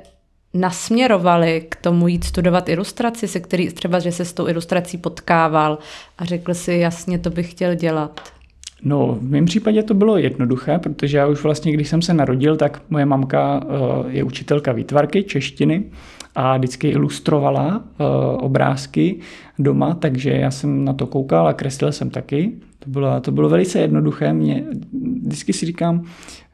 nasměrovali 0.54 1.66
k 1.68 1.76
tomu 1.76 2.08
jít 2.08 2.24
studovat 2.24 2.68
ilustraci, 2.68 3.28
se 3.28 3.40
který 3.40 3.72
třeba, 3.72 3.98
že 3.98 4.12
se 4.12 4.24
s 4.24 4.32
tou 4.32 4.48
ilustrací 4.48 4.98
potkával 4.98 5.78
a 6.18 6.24
řekl 6.24 6.54
si, 6.54 6.72
jasně, 6.72 7.18
to 7.18 7.30
bych 7.30 7.50
chtěl 7.50 7.74
dělat. 7.74 8.20
No, 8.84 9.18
v 9.20 9.30
mém 9.30 9.44
případě 9.44 9.82
to 9.82 9.94
bylo 9.94 10.16
jednoduché, 10.16 10.78
protože 10.78 11.18
já 11.18 11.26
už 11.26 11.42
vlastně, 11.42 11.72
když 11.72 11.88
jsem 11.88 12.02
se 12.02 12.14
narodil, 12.14 12.56
tak 12.56 12.82
moje 12.90 13.06
mamka 13.06 13.60
je 14.08 14.24
učitelka 14.24 14.72
výtvarky, 14.72 15.22
češtiny 15.22 15.84
a 16.34 16.56
vždycky 16.56 16.88
ilustrovala 16.88 17.84
obrázky 18.38 19.16
doma, 19.58 19.94
takže 19.94 20.30
já 20.30 20.50
jsem 20.50 20.84
na 20.84 20.92
to 20.92 21.06
koukal 21.06 21.48
a 21.48 21.52
kreslil 21.52 21.92
jsem 21.92 22.10
taky. 22.10 22.52
To 22.78 22.90
bylo, 22.90 23.20
to 23.20 23.32
bylo 23.32 23.48
velice 23.48 23.78
jednoduché. 23.78 24.32
Mě, 24.32 24.64
vždycky 25.22 25.52
si 25.52 25.66
říkám, 25.66 26.04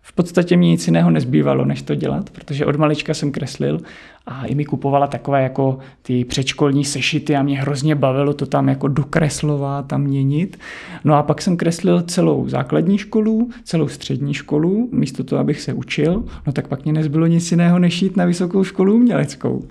v 0.02 0.12
podstatě 0.12 0.56
mi 0.56 0.66
nic 0.66 0.87
jiného 0.87 1.11
nezbývalo, 1.11 1.64
než 1.64 1.83
to 1.83 1.95
dělat, 1.95 2.30
protože 2.30 2.66
od 2.66 2.76
malička 2.76 3.14
jsem 3.14 3.33
kreslil 3.33 3.80
a 4.26 4.47
i 4.47 4.54
mi 4.54 4.64
kupovala 4.64 5.06
takové 5.06 5.42
jako 5.42 5.78
ty 6.02 6.25
předškolní 6.25 6.85
sešity 6.85 7.37
a 7.37 7.42
mě 7.42 7.61
hrozně 7.61 7.95
bavilo 7.95 8.35
to 8.35 8.47
tam 8.47 8.68
jako 8.68 8.88
dokreslovat 8.88 9.92
a 9.92 9.99
měnit. 9.99 10.59
No 11.04 11.14
a 11.14 11.23
pak 11.23 11.42
jsem 11.42 11.56
kreslil 11.56 12.02
celou 12.02 12.49
základní 12.49 12.99
školu, 12.99 13.50
celou 13.64 13.88
střední 13.88 14.35
školu, 14.35 14.88
místo 14.92 15.25
toho, 15.25 15.40
abych 15.40 15.61
se 15.61 15.73
učil, 15.73 16.25
no 16.47 16.52
tak 16.52 16.68
pak 16.68 16.85
mě 16.85 16.92
nezbylo 16.92 17.26
nic 17.26 17.50
jiného, 17.50 17.78
než 17.78 18.02
jít 18.02 18.16
na 18.16 18.25
vysokou 18.25 18.64
školu 18.64 18.95
uměleckou. 18.95 19.64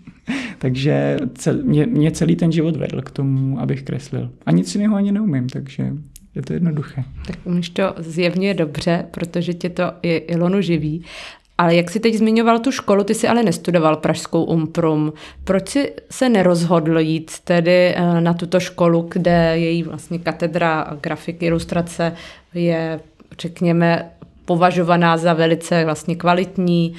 takže 0.58 1.16
cel, 1.34 1.58
mě, 1.62 1.86
mě 1.86 2.10
celý 2.10 2.36
ten 2.36 2.52
život 2.52 2.76
vedl 2.76 3.02
k 3.02 3.10
tomu, 3.10 3.60
abych 3.60 3.82
kreslil. 3.82 4.30
A 4.46 4.50
nic 4.50 4.74
jiného 4.74 4.96
ani 4.96 5.12
neumím, 5.12 5.48
takže 5.48 5.92
je 6.34 6.42
to 6.42 6.52
jednoduché. 6.52 7.04
Tak 7.26 7.36
umíš 7.44 7.70
to 7.70 7.94
zjevně 7.98 8.54
dobře, 8.54 9.04
protože 9.10 9.54
tě 9.54 9.68
to 9.68 9.92
i 10.02 10.16
Ilonu 10.16 10.60
živí. 10.60 11.04
Ale 11.58 11.74
jak 11.74 11.90
jsi 11.90 12.00
teď 12.00 12.14
zmiňoval 12.14 12.58
tu 12.58 12.72
školu, 12.72 13.04
ty 13.04 13.14
jsi 13.14 13.28
ale 13.28 13.42
nestudoval 13.42 13.96
Pražskou 13.96 14.44
Umprum. 14.44 15.12
Proč 15.44 15.68
jsi 15.68 15.92
se 16.10 16.28
nerozhodl 16.28 16.98
jít 16.98 17.38
tedy 17.44 17.94
eh, 17.96 18.20
na 18.20 18.34
tuto 18.34 18.60
školu, 18.60 19.08
kde 19.12 19.52
její 19.58 19.82
vlastně 19.82 20.18
katedra 20.18 20.96
grafiky, 21.00 21.46
ilustrace 21.46 22.16
je, 22.54 23.00
řekněme, 23.40 24.10
považovaná 24.44 25.16
za 25.16 25.32
velice 25.32 25.84
vlastně 25.84 26.16
kvalitní 26.16 26.94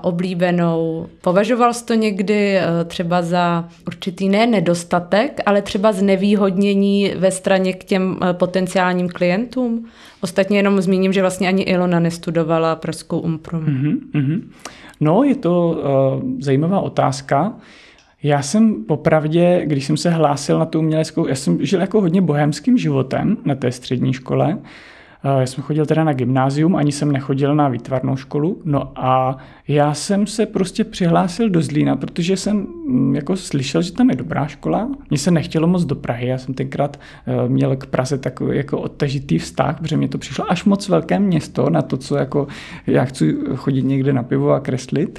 oblíbenou. 0.00 1.06
Považoval 1.20 1.72
jsi 1.72 1.84
to 1.84 1.94
někdy 1.94 2.56
eh, 2.56 2.84
třeba 2.84 3.22
za 3.22 3.68
určitý 3.86 4.28
ne 4.28 4.46
nedostatek, 4.46 5.40
ale 5.46 5.62
třeba 5.62 5.92
znevýhodnění 5.92 7.12
ve 7.16 7.30
straně 7.30 7.72
k 7.72 7.84
těm 7.84 8.16
eh, 8.22 8.32
potenciálním 8.32 9.08
klientům? 9.08 9.86
Ostatně 10.20 10.58
jenom 10.58 10.80
zmíním, 10.80 11.12
že 11.12 11.20
vlastně 11.20 11.48
ani 11.48 11.62
Ilona 11.62 12.00
nestudovala 12.00 12.76
Pražskou 12.76 13.18
Umprum. 13.18 13.64
Mm-hmm, 13.64 14.42
No, 15.00 15.22
je 15.22 15.34
to 15.34 15.70
uh, 15.70 16.30
zajímavá 16.38 16.80
otázka. 16.80 17.52
Já 18.22 18.42
jsem 18.42 18.84
popravdě, 18.84 19.62
když 19.64 19.84
jsem 19.84 19.96
se 19.96 20.10
hlásil 20.10 20.58
na 20.58 20.66
tu 20.66 20.78
uměleckou, 20.78 21.26
já 21.26 21.34
jsem 21.34 21.66
žil 21.66 21.80
jako 21.80 22.00
hodně 22.00 22.22
bohemským 22.22 22.78
životem 22.78 23.36
na 23.44 23.54
té 23.54 23.72
střední 23.72 24.12
škole. 24.12 24.58
Já 25.24 25.46
jsem 25.46 25.64
chodil 25.64 25.86
teda 25.86 26.04
na 26.04 26.12
gymnázium, 26.12 26.76
ani 26.76 26.92
jsem 26.92 27.12
nechodil 27.12 27.54
na 27.54 27.68
výtvarnou 27.68 28.16
školu. 28.16 28.62
No 28.64 28.92
a 28.96 29.38
já 29.68 29.94
jsem 29.94 30.26
se 30.26 30.46
prostě 30.46 30.84
přihlásil 30.84 31.50
do 31.50 31.62
Zlína, 31.62 31.96
protože 31.96 32.36
jsem 32.36 32.56
mm, 32.56 33.14
jako 33.14 33.36
slyšel, 33.36 33.82
že 33.82 33.92
tam 33.92 34.10
je 34.10 34.16
dobrá 34.16 34.46
škola. 34.46 34.88
Mně 35.10 35.18
se 35.18 35.30
nechtělo 35.30 35.68
moc 35.68 35.84
do 35.84 35.94
Prahy, 35.94 36.26
já 36.26 36.38
jsem 36.38 36.54
tenkrát 36.54 37.00
eh, 37.26 37.48
měl 37.48 37.76
k 37.76 37.86
Praze 37.86 38.18
takový 38.18 38.56
jako 38.56 38.80
odtažitý 38.80 39.38
vztah, 39.38 39.80
protože 39.80 39.96
mě 39.96 40.08
to 40.08 40.18
přišlo 40.18 40.50
až 40.52 40.64
moc 40.64 40.88
velké 40.88 41.18
město 41.18 41.70
na 41.70 41.82
to, 41.82 41.96
co 41.96 42.16
jako 42.16 42.46
já 42.86 43.04
chci 43.04 43.36
chodit 43.54 43.82
někde 43.82 44.12
na 44.12 44.22
pivo 44.22 44.52
a 44.52 44.60
kreslit. 44.60 45.18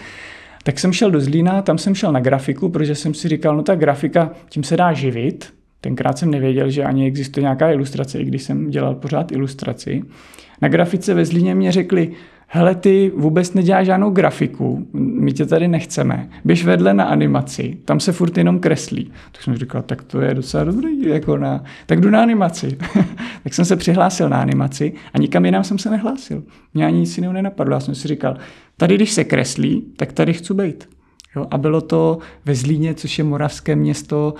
Tak 0.63 0.79
jsem 0.79 0.93
šel 0.93 1.11
do 1.11 1.21
Zlína, 1.21 1.61
tam 1.61 1.77
jsem 1.77 1.95
šel 1.95 2.11
na 2.11 2.19
grafiku, 2.19 2.69
protože 2.69 2.95
jsem 2.95 3.13
si 3.13 3.27
říkal, 3.27 3.57
no 3.57 3.63
ta 3.63 3.75
grafika, 3.75 4.31
tím 4.49 4.63
se 4.63 4.77
dá 4.77 4.93
živit, 4.93 5.58
Tenkrát 5.81 6.17
jsem 6.17 6.31
nevěděl, 6.31 6.69
že 6.69 6.83
ani 6.83 7.07
existuje 7.07 7.41
nějaká 7.41 7.71
ilustrace, 7.71 8.19
i 8.19 8.25
když 8.25 8.43
jsem 8.43 8.69
dělal 8.69 8.95
pořád 8.95 9.31
ilustraci. 9.31 10.03
Na 10.61 10.67
grafice 10.67 11.13
ve 11.13 11.25
Zlíně 11.25 11.55
mě 11.55 11.71
řekli, 11.71 12.11
hele, 12.47 12.75
ty 12.75 13.11
vůbec 13.15 13.53
neděláš 13.53 13.85
žádnou 13.85 14.09
grafiku, 14.09 14.87
my 14.93 15.33
tě 15.33 15.45
tady 15.45 15.67
nechceme, 15.67 16.29
běž 16.45 16.65
vedle 16.65 16.93
na 16.93 17.03
animaci, 17.03 17.77
tam 17.85 17.99
se 17.99 18.11
furt 18.11 18.37
jenom 18.37 18.59
kreslí. 18.59 19.11
Tak 19.31 19.41
jsem 19.41 19.55
říkal, 19.55 19.81
tak 19.81 20.03
to 20.03 20.21
je 20.21 20.33
docela 20.33 20.63
dobrý, 20.63 21.05
jako 21.05 21.37
na, 21.37 21.63
tak 21.85 22.01
jdu 22.01 22.09
na 22.09 22.21
animaci. 22.21 22.77
tak 23.43 23.53
jsem 23.53 23.65
se 23.65 23.75
přihlásil 23.75 24.29
na 24.29 24.41
animaci 24.41 24.93
a 25.13 25.17
nikam 25.17 25.45
jinam 25.45 25.63
jsem 25.63 25.77
se 25.77 25.89
nehlásil. 25.89 26.43
Mě 26.73 26.85
ani 26.85 26.99
nic 26.99 27.17
jiného 27.17 27.33
nenapadlo. 27.33 27.73
Já 27.73 27.79
jsem 27.79 27.95
si 27.95 28.07
říkal, 28.07 28.37
tady 28.77 28.95
když 28.95 29.11
se 29.11 29.23
kreslí, 29.23 29.93
tak 29.97 30.11
tady 30.13 30.33
chci 30.33 30.53
být. 30.53 30.89
Jo, 31.35 31.47
a 31.51 31.57
bylo 31.57 31.81
to 31.81 32.17
ve 32.45 32.55
Zlíně, 32.55 32.93
což 32.93 33.17
je 33.17 33.23
moravské 33.23 33.75
město, 33.75 34.33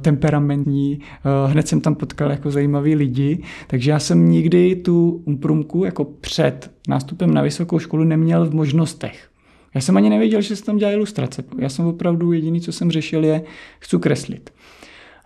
temperamentní, 0.00 1.00
eh, 1.00 1.50
hned 1.50 1.68
jsem 1.68 1.80
tam 1.80 1.94
potkal 1.94 2.30
jako 2.30 2.50
zajímavý 2.50 2.94
lidi, 2.94 3.42
takže 3.66 3.90
já 3.90 3.98
jsem 3.98 4.28
nikdy 4.28 4.76
tu 4.76 5.22
umprumku 5.24 5.84
jako 5.84 6.04
před 6.04 6.70
nástupem 6.88 7.34
na 7.34 7.42
vysokou 7.42 7.78
školu 7.78 8.04
neměl 8.04 8.46
v 8.46 8.54
možnostech. 8.54 9.30
Já 9.74 9.80
jsem 9.80 9.96
ani 9.96 10.10
nevěděl, 10.10 10.40
že 10.40 10.56
se 10.56 10.64
tam 10.64 10.76
dělá 10.76 10.92
ilustrace. 10.92 11.44
Já 11.58 11.68
jsem 11.68 11.86
opravdu 11.86 12.32
jediný, 12.32 12.60
co 12.60 12.72
jsem 12.72 12.90
řešil, 12.90 13.24
je 13.24 13.42
chci 13.78 13.98
kreslit. 13.98 14.50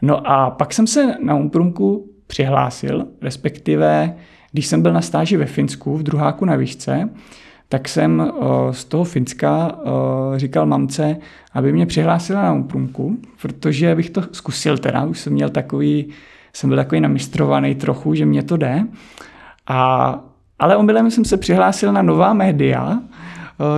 No 0.02 0.30
a 0.30 0.50
pak 0.50 0.74
jsem 0.74 0.86
se 0.86 1.14
na 1.24 1.34
umprumku 1.34 2.10
přihlásil, 2.26 3.06
respektive 3.22 4.16
když 4.52 4.66
jsem 4.66 4.82
byl 4.82 4.92
na 4.92 5.00
stáži 5.00 5.36
ve 5.36 5.46
Finsku 5.46 5.96
v 5.96 6.02
druháku 6.02 6.44
na 6.44 6.56
výšce, 6.56 7.08
tak 7.68 7.88
jsem 7.88 8.32
z 8.70 8.84
toho 8.84 9.04
Finska 9.04 9.78
říkal 10.36 10.66
mamce, 10.66 11.16
aby 11.52 11.72
mě 11.72 11.86
přihlásila 11.86 12.42
na 12.42 12.52
umprumku, 12.52 13.18
protože 13.42 13.94
bych 13.94 14.10
to 14.10 14.22
zkusil 14.32 14.78
teda, 14.78 15.04
už 15.04 15.18
jsem 15.18 15.32
měl 15.32 15.50
takový, 15.50 16.08
jsem 16.52 16.70
byl 16.70 16.76
takový 16.76 17.00
namistrovaný 17.00 17.74
trochu, 17.74 18.14
že 18.14 18.26
mě 18.26 18.42
to 18.42 18.56
jde. 18.56 18.86
A, 19.66 20.20
ale 20.58 20.76
omylem 20.76 21.10
jsem 21.10 21.24
se 21.24 21.36
přihlásil 21.36 21.92
na 21.92 22.02
nová 22.02 22.32
média, 22.32 22.98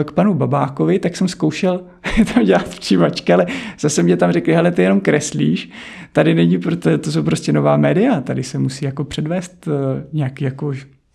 k 0.05 0.13
panu 0.13 0.35
Babákovi, 0.35 0.99
tak 0.99 1.17
jsem 1.17 1.29
zkoušel 1.29 1.81
tam 2.35 2.45
dělat 2.45 2.69
včívačky, 2.69 3.33
ale 3.33 3.47
zase 3.81 4.03
mě 4.03 4.17
tam 4.17 4.33
řekli, 4.33 4.55
hele, 4.55 4.71
ty 4.71 4.83
jenom 4.83 5.01
kreslíš, 5.01 5.71
tady 6.13 6.35
není, 6.35 6.59
protože 6.59 6.99
to 6.99 7.13
jsou 7.13 7.23
prostě 7.23 7.53
nová 7.53 7.77
média, 7.77 8.21
tady 8.21 8.43
se 8.43 8.59
musí 8.59 8.85
jako 8.85 9.05
předvést 9.05 9.69
nějaký 10.13 10.45
jako 10.45 10.73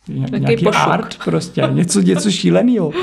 nějaký 0.07 0.63
pošuk. 0.65 0.87
art 0.87 1.17
prostě, 1.25 1.63
něco, 1.71 2.01
něco 2.01 2.31
šíleného. 2.31 2.93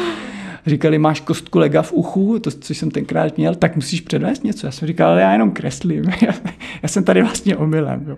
Říkali, 0.66 0.98
máš 0.98 1.20
kostku 1.20 1.58
lega 1.58 1.82
v 1.82 1.92
uchu, 1.92 2.38
to, 2.38 2.50
co 2.50 2.74
jsem 2.74 2.90
tenkrát 2.90 3.37
měl, 3.37 3.54
tak 3.54 3.76
musíš 3.76 4.00
předvést 4.00 4.44
něco. 4.44 4.66
Já 4.66 4.70
jsem 4.70 4.88
říkal, 4.88 5.11
ale 5.11 5.20
já 5.20 5.32
jenom 5.32 5.50
kreslím. 5.50 6.04
Já, 6.22 6.34
já 6.82 6.88
jsem 6.88 7.04
tady 7.04 7.22
vlastně 7.22 7.56
omylem. 7.56 8.04
Jo. 8.08 8.16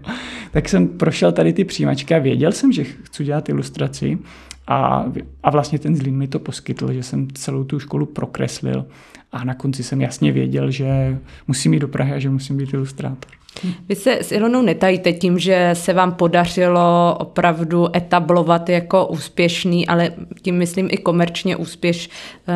Tak 0.51 0.69
jsem 0.69 0.89
prošel 0.89 1.33
tady 1.33 1.53
ty 1.53 1.65
přijímačky 1.65 2.15
a 2.15 2.19
věděl 2.19 2.53
jsem, 2.53 2.73
že 2.73 2.85
chci 2.85 3.25
dělat 3.25 3.49
ilustraci. 3.49 4.19
A, 4.67 5.05
a 5.43 5.51
vlastně 5.51 5.79
ten 5.79 5.97
Zlín 5.97 6.17
mi 6.17 6.29
to 6.29 6.39
poskytl, 6.39 6.93
že 6.93 7.03
jsem 7.03 7.29
celou 7.35 7.65
tu 7.65 7.81
školu 7.81 8.07
prokreslil. 8.07 8.87
A 9.33 9.45
na 9.45 9.55
konci 9.55 9.83
jsem 9.83 10.01
jasně 10.01 10.33
věděl, 10.33 10.71
že 10.71 11.19
musím 11.49 11.75
jít 11.75 11.81
do 11.81 11.89
Prahy 11.89 12.13
a 12.13 12.19
že 12.19 12.31
musím 12.31 12.57
být 12.57 12.75
ilustrátor. 12.75 13.40
Vy 13.89 13.97
se 13.97 14.19
s 14.21 14.33
Ilonou 14.33 14.63
netajíte 14.63 15.13
tím, 15.13 15.39
že 15.39 15.71
se 15.73 15.93
vám 15.93 16.15
podařilo 16.15 17.17
opravdu 17.21 17.97
etablovat 17.97 18.69
jako 18.69 19.07
úspěšný, 19.07 19.89
ale 19.89 20.13
tím 20.43 20.55
myslím 20.55 20.89
i 20.91 20.97
komerčně 20.97 21.57
úspěš 21.57 22.11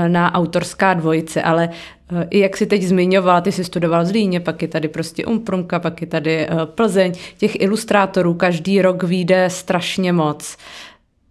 na 0.09 0.35
autorská 0.35 0.95
dvojice, 0.95 1.43
ale 1.43 1.69
eh, 2.13 2.27
i 2.31 2.39
jak 2.39 2.57
si 2.57 2.67
teď 2.67 2.83
zmiňovala, 2.83 3.41
ty 3.41 3.53
jsi 3.53 3.65
studoval 3.65 4.05
v 4.05 4.07
Zlíně, 4.07 4.41
pak 4.41 4.63
je 4.63 4.69
tady 4.69 4.89
prostě 4.89 5.27
Umprumka, 5.27 5.79
pak 5.79 6.01
je 6.01 6.07
tady 6.07 6.39
eh, 6.41 6.49
Plzeň. 6.65 7.13
Těch 7.39 7.61
ilustrátorů 7.61 8.35
každý 8.35 8.83
rok 8.83 9.03
vyjde 9.03 9.51
strašně 9.51 10.13
moc. 10.13 10.57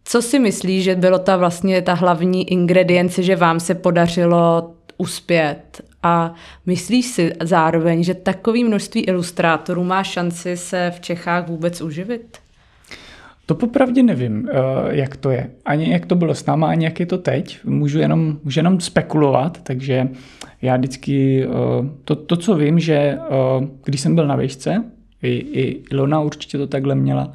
Co 0.05 0.21
si 0.21 0.39
myslíš, 0.39 0.83
že 0.83 0.95
bylo 0.95 1.19
ta 1.19 1.37
vlastně 1.37 1.81
ta 1.81 1.93
hlavní 1.93 2.51
ingredience, 2.51 3.23
že 3.23 3.35
vám 3.35 3.59
se 3.59 3.75
podařilo 3.75 4.73
uspět 5.03 5.81
a 6.03 6.33
myslíš 6.65 7.05
si 7.05 7.33
zároveň, 7.41 8.03
že 8.03 8.13
takový 8.13 8.63
množství 8.63 9.01
ilustrátorů 9.01 9.83
má 9.83 10.03
šanci 10.03 10.57
se 10.57 10.91
v 10.95 10.99
Čechách 10.99 11.47
vůbec 11.47 11.81
uživit? 11.81 12.37
To 13.45 13.55
popravdě 13.55 14.03
nevím, 14.03 14.49
eh, 14.49 14.55
jak 14.95 15.17
to 15.17 15.29
je. 15.29 15.49
Ani 15.65 15.91
jak 15.91 16.05
to 16.05 16.15
bylo 16.15 16.35
s 16.35 16.45
náma, 16.45 16.67
ani 16.67 16.85
jak 16.85 16.99
je 16.99 17.05
to 17.05 17.17
teď. 17.17 17.59
Můžu 17.63 17.99
jenom, 17.99 18.39
můžu 18.43 18.59
jenom 18.59 18.79
spekulovat, 18.79 19.63
takže 19.63 20.07
já 20.61 20.77
vždycky, 20.77 21.43
eh, 21.43 21.49
to, 22.05 22.15
to 22.15 22.35
co 22.35 22.55
vím, 22.55 22.79
že 22.79 22.95
eh, 22.95 23.19
když 23.83 24.01
jsem 24.01 24.15
byl 24.15 24.27
na 24.27 24.35
výšce, 24.35 24.83
i, 25.23 25.29
i 25.29 25.83
Ilona 25.91 26.21
určitě 26.21 26.57
to 26.57 26.67
takhle 26.67 26.95
měla, 26.95 27.33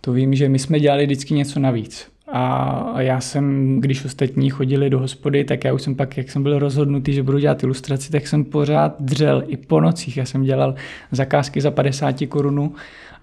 to 0.00 0.12
vím, 0.12 0.34
že 0.34 0.48
my 0.48 0.58
jsme 0.58 0.80
dělali 0.80 1.06
vždycky 1.06 1.34
něco 1.34 1.60
navíc. 1.60 2.08
A 2.32 2.94
já 2.98 3.20
jsem, 3.20 3.76
když 3.80 4.04
ostatní 4.04 4.50
chodili 4.50 4.90
do 4.90 4.98
hospody, 4.98 5.44
tak 5.44 5.64
já 5.64 5.72
už 5.72 5.82
jsem 5.82 5.94
pak, 5.94 6.16
jak 6.16 6.30
jsem 6.30 6.42
byl 6.42 6.58
rozhodnutý, 6.58 7.12
že 7.12 7.22
budu 7.22 7.38
dělat 7.38 7.62
ilustraci, 7.62 8.12
tak 8.12 8.26
jsem 8.26 8.44
pořád 8.44 8.94
dřel 9.00 9.42
i 9.46 9.56
po 9.56 9.80
nocích. 9.80 10.16
Já 10.16 10.24
jsem 10.24 10.42
dělal 10.42 10.74
zakázky 11.12 11.60
za 11.60 11.70
50 11.70 12.14
korunů 12.28 12.74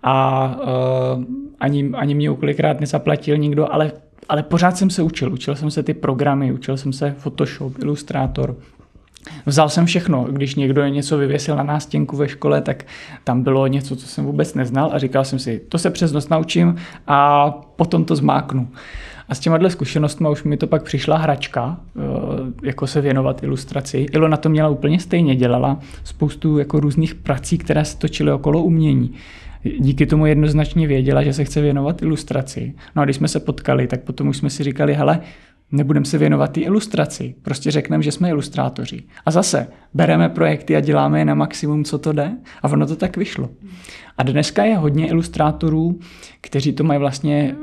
a 0.03 0.45
uh, 1.17 1.23
ani, 1.59 1.91
ani 1.93 2.15
mě 2.15 2.29
kolikrát 2.29 2.79
nezaplatil 2.79 3.37
nikdo, 3.37 3.73
ale, 3.73 3.91
ale 4.29 4.43
pořád 4.43 4.77
jsem 4.77 4.89
se 4.89 5.01
učil. 5.01 5.33
Učil 5.33 5.55
jsem 5.55 5.71
se 5.71 5.83
ty 5.83 5.93
programy, 5.93 6.51
učil 6.51 6.77
jsem 6.77 6.93
se 6.93 7.15
Photoshop, 7.17 7.79
Illustrator, 7.79 8.55
Vzal 9.45 9.69
jsem 9.69 9.85
všechno. 9.85 10.27
Když 10.31 10.55
někdo 10.55 10.87
něco 10.87 11.17
vyvěsil 11.17 11.55
na 11.55 11.63
nástěnku 11.63 12.17
ve 12.17 12.29
škole, 12.29 12.61
tak 12.61 12.85
tam 13.23 13.43
bylo 13.43 13.67
něco, 13.67 13.95
co 13.95 14.07
jsem 14.07 14.25
vůbec 14.25 14.53
neznal 14.53 14.89
a 14.93 14.97
říkal 14.97 15.23
jsem 15.23 15.39
si, 15.39 15.61
to 15.69 15.77
se 15.77 15.89
přes 15.89 16.11
noc 16.11 16.29
naučím 16.29 16.75
a 17.07 17.49
potom 17.75 18.05
to 18.05 18.15
zmáknu. 18.15 18.67
A 19.29 19.35
s 19.35 19.39
těma 19.39 19.69
zkušenostmi 19.69 20.29
už 20.29 20.43
mi 20.43 20.57
to 20.57 20.67
pak 20.67 20.83
přišla 20.83 21.17
hračka, 21.17 21.77
eh, 21.95 21.99
jako 22.63 22.87
se 22.87 23.01
věnovat 23.01 23.43
ilustraci. 23.43 24.05
Ilo 24.11 24.27
na 24.27 24.37
to 24.37 24.49
měla 24.49 24.69
úplně 24.69 24.99
stejně, 24.99 25.35
dělala 25.35 25.79
spoustu 26.03 26.57
jako 26.57 26.79
různých 26.79 27.15
prací, 27.15 27.57
které 27.57 27.85
se 27.85 27.97
točily 27.97 28.31
okolo 28.31 28.63
umění. 28.63 29.13
Díky 29.79 30.05
tomu 30.05 30.25
jednoznačně 30.25 30.87
věděla, 30.87 31.23
že 31.23 31.33
se 31.33 31.43
chce 31.43 31.61
věnovat 31.61 32.01
ilustraci. 32.01 32.73
No 32.95 33.01
a 33.01 33.05
když 33.05 33.15
jsme 33.15 33.27
se 33.27 33.39
potkali, 33.39 33.87
tak 33.87 34.01
potom 34.01 34.27
už 34.27 34.37
jsme 34.37 34.49
si 34.49 34.63
říkali, 34.63 34.93
hele, 34.93 35.19
nebudeme 35.71 36.05
se 36.05 36.17
věnovat 36.17 36.51
té 36.51 36.61
ilustraci. 36.61 37.35
Prostě 37.41 37.71
řekneme, 37.71 38.03
že 38.03 38.11
jsme 38.11 38.29
ilustrátoři. 38.29 39.03
A 39.25 39.31
zase 39.31 39.67
bereme 39.93 40.29
projekty 40.29 40.75
a 40.75 40.79
děláme 40.79 41.19
je 41.19 41.25
na 41.25 41.35
maximum, 41.35 41.83
co 41.83 41.97
to 41.97 42.13
jde. 42.13 42.31
A 42.61 42.71
ono 42.71 42.87
to 42.87 42.95
tak 42.95 43.17
vyšlo. 43.17 43.49
A 44.17 44.23
dneska 44.23 44.63
je 44.63 44.77
hodně 44.77 45.07
ilustrátorů, 45.07 45.99
kteří 46.41 46.73
to 46.73 46.83
mají 46.83 46.99
vlastně, 46.99 47.55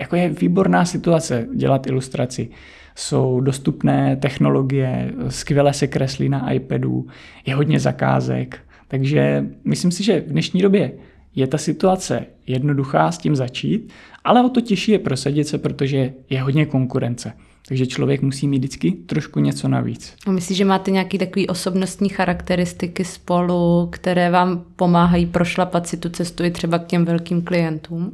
jako 0.00 0.16
je 0.16 0.28
výborná 0.28 0.84
situace 0.84 1.46
dělat 1.54 1.86
ilustraci. 1.86 2.48
Jsou 2.94 3.40
dostupné 3.40 4.16
technologie, 4.16 5.12
skvěle 5.28 5.72
se 5.72 5.86
kreslí 5.86 6.28
na 6.28 6.52
iPadu, 6.52 7.06
je 7.46 7.54
hodně 7.54 7.80
zakázek. 7.80 8.58
Takže 8.88 9.46
myslím 9.64 9.90
si, 9.90 10.02
že 10.02 10.20
v 10.20 10.32
dnešní 10.32 10.62
době 10.62 10.92
je 11.38 11.46
ta 11.46 11.58
situace 11.58 12.26
jednoduchá 12.46 13.12
s 13.12 13.18
tím 13.18 13.36
začít, 13.36 13.92
ale 14.24 14.44
o 14.44 14.48
to 14.48 14.60
těžší 14.60 14.92
je 14.92 14.98
prosadit 14.98 15.48
se, 15.48 15.58
protože 15.58 16.12
je 16.30 16.42
hodně 16.42 16.66
konkurence. 16.66 17.32
Takže 17.68 17.86
člověk 17.86 18.22
musí 18.22 18.48
mít 18.48 18.58
vždycky 18.58 18.90
trošku 18.90 19.40
něco 19.40 19.68
navíc. 19.68 20.14
A 20.26 20.30
myslíš, 20.30 20.58
že 20.58 20.64
máte 20.64 20.90
nějaké 20.90 21.18
takové 21.18 21.46
osobnostní 21.46 22.08
charakteristiky 22.08 23.04
spolu, 23.04 23.88
které 23.92 24.30
vám 24.30 24.64
pomáhají 24.76 25.26
prošlapat 25.26 25.86
si 25.86 25.96
tu 25.96 26.08
cestu 26.08 26.44
i 26.44 26.50
třeba 26.50 26.78
k 26.78 26.86
těm 26.86 27.04
velkým 27.04 27.42
klientům? 27.42 28.12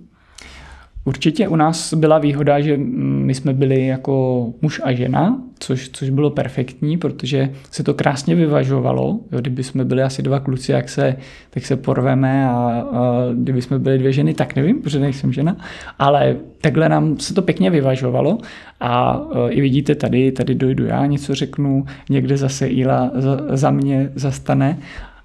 Určitě 1.05 1.49
u 1.49 1.57
nás 1.57 1.95
byla 1.95 2.19
výhoda, 2.19 2.61
že 2.61 2.77
my 2.77 3.35
jsme 3.35 3.53
byli 3.53 3.87
jako 3.87 4.47
muž 4.63 4.81
a 4.85 4.93
žena, 4.93 5.43
což, 5.64 5.88
což 5.88 6.11
bylo 6.11 6.31
perfektní, 6.31 6.98
protože 6.98 7.50
se 7.70 7.83
to 7.83 7.94
krásně 7.94 8.35
vyvažovalo. 8.35 9.20
Jo, 9.33 9.40
kdyby 9.40 9.62
jsme 9.62 9.85
byli 9.85 10.03
asi 10.03 10.22
dva 10.22 10.40
kluci, 10.40 10.72
jak 10.72 10.88
se, 10.88 11.16
tak 11.50 11.66
se 11.66 11.77
porveme 11.77 12.48
a, 12.48 12.53
a 12.53 13.12
kdyby 13.35 13.62
jsme 13.62 13.79
byli 13.79 13.98
dvě 13.98 14.12
ženy, 14.12 14.35
tak 14.35 14.57
nevím, 14.57 14.83
protože 14.83 15.00
nejsem 15.00 15.33
žena, 15.33 15.57
ale 15.98 16.37
takhle 16.61 16.88
nám 16.88 17.18
se 17.18 17.35
to 17.35 17.42
pěkně 17.42 17.70
vyvažovalo 17.70 18.38
a, 18.81 18.88
a 18.88 19.20
i 19.48 19.61
vidíte 19.61 19.94
tady, 19.94 20.33
tady 20.33 20.55
dojdu 20.55 20.87
já, 20.87 21.07
něco 21.07 21.35
řeknu, 21.35 21.87
někde 22.11 22.37
zase 22.37 22.66
Ila 22.66 23.11
za, 23.14 23.57
za 23.57 23.70
mě 23.70 24.11
zastane 24.14 24.79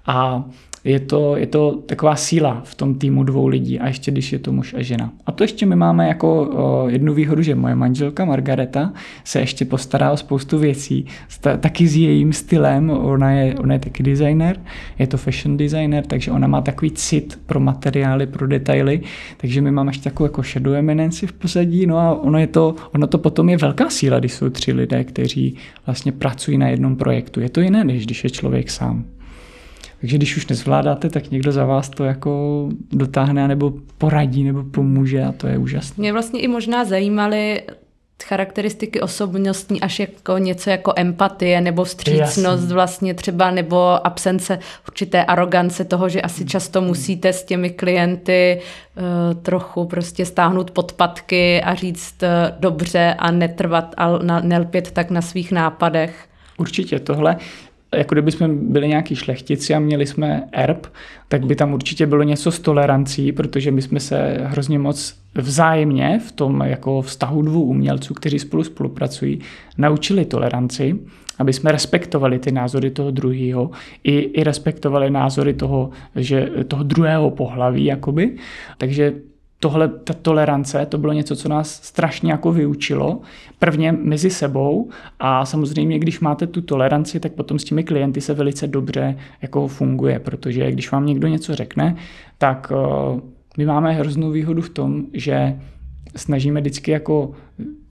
a 0.06 0.44
je 0.84 1.00
to, 1.00 1.36
je 1.36 1.46
to 1.46 1.82
taková 1.86 2.16
síla 2.16 2.60
v 2.64 2.74
tom 2.74 2.94
týmu 2.94 3.24
dvou 3.24 3.46
lidí 3.46 3.80
a 3.80 3.86
ještě 3.86 4.10
když 4.10 4.32
je 4.32 4.38
to 4.38 4.52
muž 4.52 4.74
a 4.74 4.82
žena. 4.82 5.12
A 5.26 5.32
to 5.32 5.44
ještě 5.44 5.66
my 5.66 5.76
máme 5.76 6.08
jako 6.08 6.42
o, 6.42 6.88
jednu 6.88 7.14
výhodu, 7.14 7.42
že 7.42 7.54
moje 7.54 7.74
manželka 7.74 8.24
Margareta 8.24 8.92
se 9.24 9.40
ještě 9.40 9.64
postará 9.64 10.12
o 10.12 10.16
spoustu 10.16 10.58
věcí, 10.58 11.06
taky 11.60 11.88
s 11.88 11.96
jejím 11.96 12.32
stylem, 12.32 12.90
ona 12.90 13.30
je, 13.30 13.54
ona 13.54 13.74
je 13.74 13.80
taky 13.80 14.02
designer, 14.02 14.60
je 14.98 15.06
to 15.06 15.16
fashion 15.16 15.56
designer, 15.56 16.06
takže 16.06 16.30
ona 16.30 16.46
má 16.46 16.60
takový 16.60 16.90
cit 16.90 17.40
pro 17.46 17.60
materiály, 17.60 18.26
pro 18.26 18.46
detaily, 18.46 19.00
takže 19.36 19.60
my 19.60 19.70
máme 19.70 19.90
ještě 19.90 20.04
takovou 20.04 20.26
jako 20.26 20.42
shadow 20.42 20.74
eminenci 20.74 21.26
v 21.26 21.32
pozadí, 21.32 21.86
no 21.86 21.98
a 21.98 22.14
ono, 22.14 22.38
je 22.38 22.46
to, 22.46 22.74
ono 22.94 23.06
to 23.06 23.18
potom 23.18 23.48
je 23.48 23.56
velká 23.56 23.90
síla, 23.90 24.18
když 24.18 24.32
jsou 24.32 24.50
tři 24.50 24.72
lidé, 24.72 25.04
kteří 25.04 25.56
vlastně 25.86 26.12
pracují 26.12 26.58
na 26.58 26.68
jednom 26.68 26.96
projektu. 26.96 27.40
Je 27.40 27.48
to 27.48 27.60
jiné, 27.60 27.84
než 27.84 28.06
když 28.06 28.24
je 28.24 28.30
člověk 28.30 28.70
sám. 28.70 29.04
Takže 30.00 30.16
když 30.16 30.36
už 30.36 30.46
nezvládáte, 30.46 31.10
tak 31.10 31.30
někdo 31.30 31.52
za 31.52 31.64
vás 31.64 31.88
to 31.88 32.04
jako 32.04 32.68
dotáhne 32.92 33.48
nebo 33.48 33.72
poradí 33.98 34.44
nebo 34.44 34.62
pomůže 34.62 35.24
a 35.24 35.32
to 35.32 35.46
je 35.46 35.58
úžasné. 35.58 35.94
Mě 36.02 36.12
vlastně 36.12 36.40
i 36.40 36.48
možná 36.48 36.84
zajímaly 36.84 37.62
charakteristiky 38.24 39.00
osobnostní 39.00 39.80
až 39.80 39.98
jako 40.00 40.38
něco 40.38 40.70
jako 40.70 40.92
empatie 40.96 41.60
nebo 41.60 41.84
vstřícnost 41.84 42.62
Jasný. 42.62 42.74
vlastně 42.74 43.14
třeba 43.14 43.50
nebo 43.50 44.06
absence 44.06 44.58
určité 44.88 45.24
arogance 45.24 45.84
toho, 45.84 46.08
že 46.08 46.22
asi 46.22 46.44
často 46.44 46.80
musíte 46.80 47.32
s 47.32 47.44
těmi 47.44 47.70
klienty 47.70 48.60
uh, 48.60 49.42
trochu 49.42 49.84
prostě 49.84 50.26
stáhnout 50.26 50.70
podpatky 50.70 51.62
a 51.62 51.74
říct 51.74 52.22
uh, 52.22 52.60
dobře 52.60 53.14
a 53.18 53.30
netrvat 53.30 53.94
a 53.96 54.18
nelpět 54.40 54.90
tak 54.90 55.10
na 55.10 55.22
svých 55.22 55.52
nápadech. 55.52 56.26
Určitě 56.58 57.00
tohle 57.00 57.36
jako 57.94 58.14
kdyby 58.14 58.32
jsme 58.32 58.48
byli 58.48 58.88
nějaký 58.88 59.16
šlechtici 59.16 59.74
a 59.74 59.78
měli 59.78 60.06
jsme 60.06 60.48
erb, 60.52 60.86
tak 61.28 61.46
by 61.46 61.56
tam 61.56 61.74
určitě 61.74 62.06
bylo 62.06 62.22
něco 62.22 62.52
s 62.52 62.58
tolerancí, 62.58 63.32
protože 63.32 63.70
my 63.70 63.82
jsme 63.82 64.00
se 64.00 64.38
hrozně 64.44 64.78
moc 64.78 65.14
vzájemně 65.34 66.20
v 66.26 66.32
tom 66.32 66.60
jako 66.60 67.02
vztahu 67.02 67.42
dvou 67.42 67.62
umělců, 67.62 68.14
kteří 68.14 68.38
spolu 68.38 68.64
spolupracují, 68.64 69.40
naučili 69.78 70.24
toleranci, 70.24 70.98
aby 71.38 71.52
jsme 71.52 71.72
respektovali 71.72 72.38
ty 72.38 72.52
názory 72.52 72.90
toho 72.90 73.10
druhého 73.10 73.70
i, 74.04 74.18
i 74.18 74.44
respektovali 74.44 75.10
názory 75.10 75.54
toho, 75.54 75.90
že 76.16 76.50
toho 76.68 76.82
druhého 76.82 77.30
pohlaví, 77.30 77.84
jakoby. 77.84 78.36
Takže 78.78 79.12
tohle, 79.60 79.88
ta 79.88 80.14
tolerance, 80.14 80.86
to 80.86 80.98
bylo 80.98 81.12
něco, 81.12 81.36
co 81.36 81.48
nás 81.48 81.82
strašně 81.82 82.32
jako 82.32 82.52
vyučilo, 82.52 83.20
prvně 83.58 83.92
mezi 83.92 84.30
sebou 84.30 84.90
a 85.20 85.46
samozřejmě, 85.46 85.98
když 85.98 86.20
máte 86.20 86.46
tu 86.46 86.60
toleranci, 86.60 87.20
tak 87.20 87.32
potom 87.32 87.58
s 87.58 87.64
těmi 87.64 87.84
klienty 87.84 88.20
se 88.20 88.34
velice 88.34 88.66
dobře 88.66 89.16
jako 89.42 89.68
funguje, 89.68 90.18
protože 90.18 90.72
když 90.72 90.90
vám 90.90 91.06
někdo 91.06 91.28
něco 91.28 91.54
řekne, 91.54 91.96
tak 92.38 92.72
uh, 92.72 93.20
my 93.58 93.66
máme 93.66 93.92
hroznou 93.92 94.30
výhodu 94.30 94.62
v 94.62 94.70
tom, 94.70 95.06
že 95.12 95.60
snažíme 96.16 96.60
vždycky 96.60 96.90
jako 96.90 97.32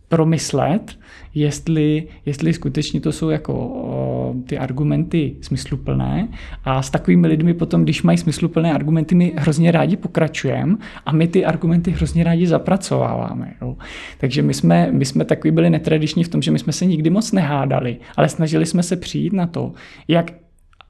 promyslet, 0.09 0.99
jestli, 1.35 2.07
jestli 2.25 2.53
skutečně 2.53 3.01
to 3.01 3.11
jsou 3.11 3.29
jako 3.29 3.53
o, 3.53 4.33
ty 4.47 4.57
argumenty 4.57 5.35
smysluplné 5.41 6.27
a 6.65 6.81
s 6.81 6.89
takovými 6.89 7.27
lidmi 7.27 7.53
potom, 7.53 7.83
když 7.83 8.03
mají 8.03 8.17
smysluplné 8.17 8.73
argumenty, 8.73 9.15
my 9.15 9.33
hrozně 9.37 9.71
rádi 9.71 9.97
pokračujeme 9.97 10.75
a 11.05 11.11
my 11.11 11.27
ty 11.27 11.45
argumenty 11.45 11.91
hrozně 11.91 12.23
rádi 12.23 12.47
zapracováváme. 12.47 13.53
Jo. 13.61 13.75
Takže 14.17 14.41
my 14.41 14.53
jsme, 14.53 14.91
my 14.91 15.05
jsme 15.05 15.25
takový 15.25 15.51
byli 15.51 15.69
netradiční 15.69 16.23
v 16.23 16.29
tom, 16.29 16.41
že 16.41 16.51
my 16.51 16.59
jsme 16.59 16.73
se 16.73 16.85
nikdy 16.85 17.09
moc 17.09 17.31
nehádali, 17.31 17.97
ale 18.17 18.29
snažili 18.29 18.65
jsme 18.65 18.83
se 18.83 18.95
přijít 18.95 19.33
na 19.33 19.47
to, 19.47 19.71
jak 20.07 20.31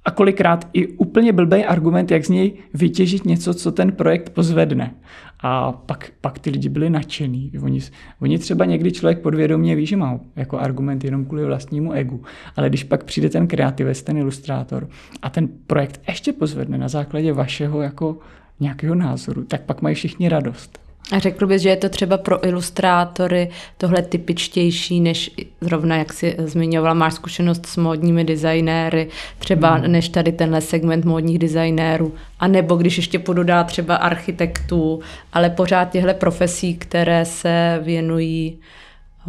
a 0.06 0.12
kolikrát 0.12 0.68
i 0.74 0.88
úplně 0.88 1.34
blbý 1.34 1.66
argument, 1.66 2.12
jak 2.12 2.26
z 2.26 2.30
něj 2.30 2.54
vytěžit 2.74 3.26
něco, 3.26 3.54
co 3.54 3.72
ten 3.72 3.92
projekt 3.92 4.30
pozvedne. 4.30 4.96
A 5.40 5.72
pak, 5.72 6.12
pak 6.22 6.40
ty 6.40 6.50
lidi 6.50 6.70
byli 6.70 6.90
nadšený. 6.90 7.52
Oni, 7.64 7.80
oni 8.22 8.40
třeba 8.40 8.66
někdy 8.66 8.92
člověk 8.92 9.20
podvědomě 9.20 9.76
ví, 9.76 9.86
že 9.86 9.98
má 9.98 10.20
jako 10.36 10.60
argument 10.60 11.04
jenom 11.04 11.26
kvůli 11.26 11.46
vlastnímu 11.46 11.94
egu. 11.94 12.24
Ale 12.56 12.70
když 12.70 12.84
pak 12.84 13.04
přijde 13.04 13.30
ten 13.30 13.48
kreativec, 13.48 14.04
ten 14.04 14.18
ilustrátor 14.18 14.90
a 15.22 15.30
ten 15.30 15.48
projekt 15.68 16.02
ještě 16.08 16.34
pozvedne 16.34 16.78
na 16.78 16.88
základě 16.88 17.34
vašeho 17.34 17.82
jako 17.82 18.18
nějakého 18.60 18.96
názoru, 18.96 19.44
tak 19.44 19.62
pak 19.62 19.82
mají 19.82 19.96
všichni 19.96 20.30
radost. 20.30 20.89
A 21.12 21.20
řekl 21.20 21.48
bys, 21.48 21.62
že 21.62 21.70
je 21.70 21.76
to 21.76 21.90
třeba 21.90 22.18
pro 22.18 22.48
ilustrátory 22.48 23.50
tohle 23.78 24.02
typičtější, 24.02 25.00
než 25.00 25.32
zrovna, 25.62 25.98
jak 25.98 26.14
si 26.14 26.36
zmiňovala, 26.40 26.94
máš 26.94 27.14
zkušenost 27.14 27.66
s 27.66 27.78
módními 27.78 28.24
designéry, 28.24 29.08
třeba 29.40 29.76
hmm. 29.76 29.92
než 29.92 30.10
tady 30.10 30.32
tenhle 30.32 30.62
segment 30.62 31.06
módních 31.06 31.40
designérů, 31.40 32.14
a 32.40 32.48
nebo 32.48 32.76
když 32.76 32.98
ještě 32.98 33.20
půjdu 33.20 33.44
dát 33.44 33.64
třeba 33.64 33.96
architektů, 33.96 35.00
ale 35.34 35.50
pořád 35.50 35.92
těchto 35.92 36.14
profesí, 36.14 36.76
které 36.76 37.26
se 37.26 37.80
věnují 37.84 38.58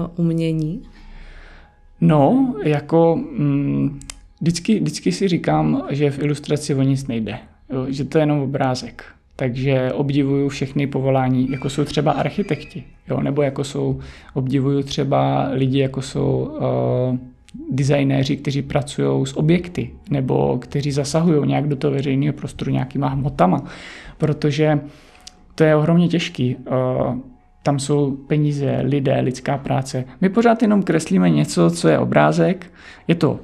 eh, 0.00 0.08
umění? 0.16 0.82
No, 2.00 2.54
jako 2.62 3.16
mm, 3.16 4.00
vždycky, 4.40 4.80
vždycky 4.80 5.12
si 5.12 5.28
říkám, 5.28 5.86
že 5.90 6.10
v 6.10 6.18
ilustraci 6.18 6.74
o 6.74 6.82
nic 6.82 7.06
nejde, 7.06 7.38
jo, 7.72 7.86
že 7.88 8.04
to 8.04 8.18
je 8.18 8.22
jenom 8.22 8.40
obrázek. 8.40 9.04
Takže 9.40 9.92
obdivuju 9.92 10.48
všechny 10.48 10.86
povolání, 10.86 11.50
jako 11.50 11.70
jsou 11.70 11.84
třeba 11.84 12.12
architekti, 12.12 12.84
jo, 13.08 13.20
nebo 13.20 13.42
jako 13.42 13.64
jsou, 13.64 14.00
obdivuju 14.34 14.82
třeba 14.82 15.48
lidi, 15.52 15.78
jako 15.78 16.02
jsou 16.02 16.58
uh, 17.10 17.18
designéři, 17.70 18.36
kteří 18.36 18.62
pracují 18.62 19.26
s 19.26 19.36
objekty, 19.36 19.90
nebo 20.10 20.58
kteří 20.58 20.92
zasahují 20.92 21.48
nějak 21.48 21.68
do 21.68 21.76
toho 21.76 21.94
veřejného 21.94 22.32
prostoru 22.32 22.70
nějakýma 22.70 23.08
hmotama, 23.08 23.64
protože 24.18 24.80
to 25.54 25.64
je 25.64 25.76
ohromně 25.76 26.08
těžký. 26.08 26.56
Uh, 26.56 27.18
tam 27.62 27.78
jsou 27.78 28.10
peníze, 28.10 28.80
lidé, 28.82 29.20
lidská 29.20 29.58
práce. 29.58 30.04
My 30.20 30.28
pořád 30.28 30.62
jenom 30.62 30.82
kreslíme 30.82 31.30
něco, 31.30 31.70
co 31.70 31.88
je 31.88 31.98
obrázek. 31.98 32.72
Je 33.08 33.14
to 33.14 33.40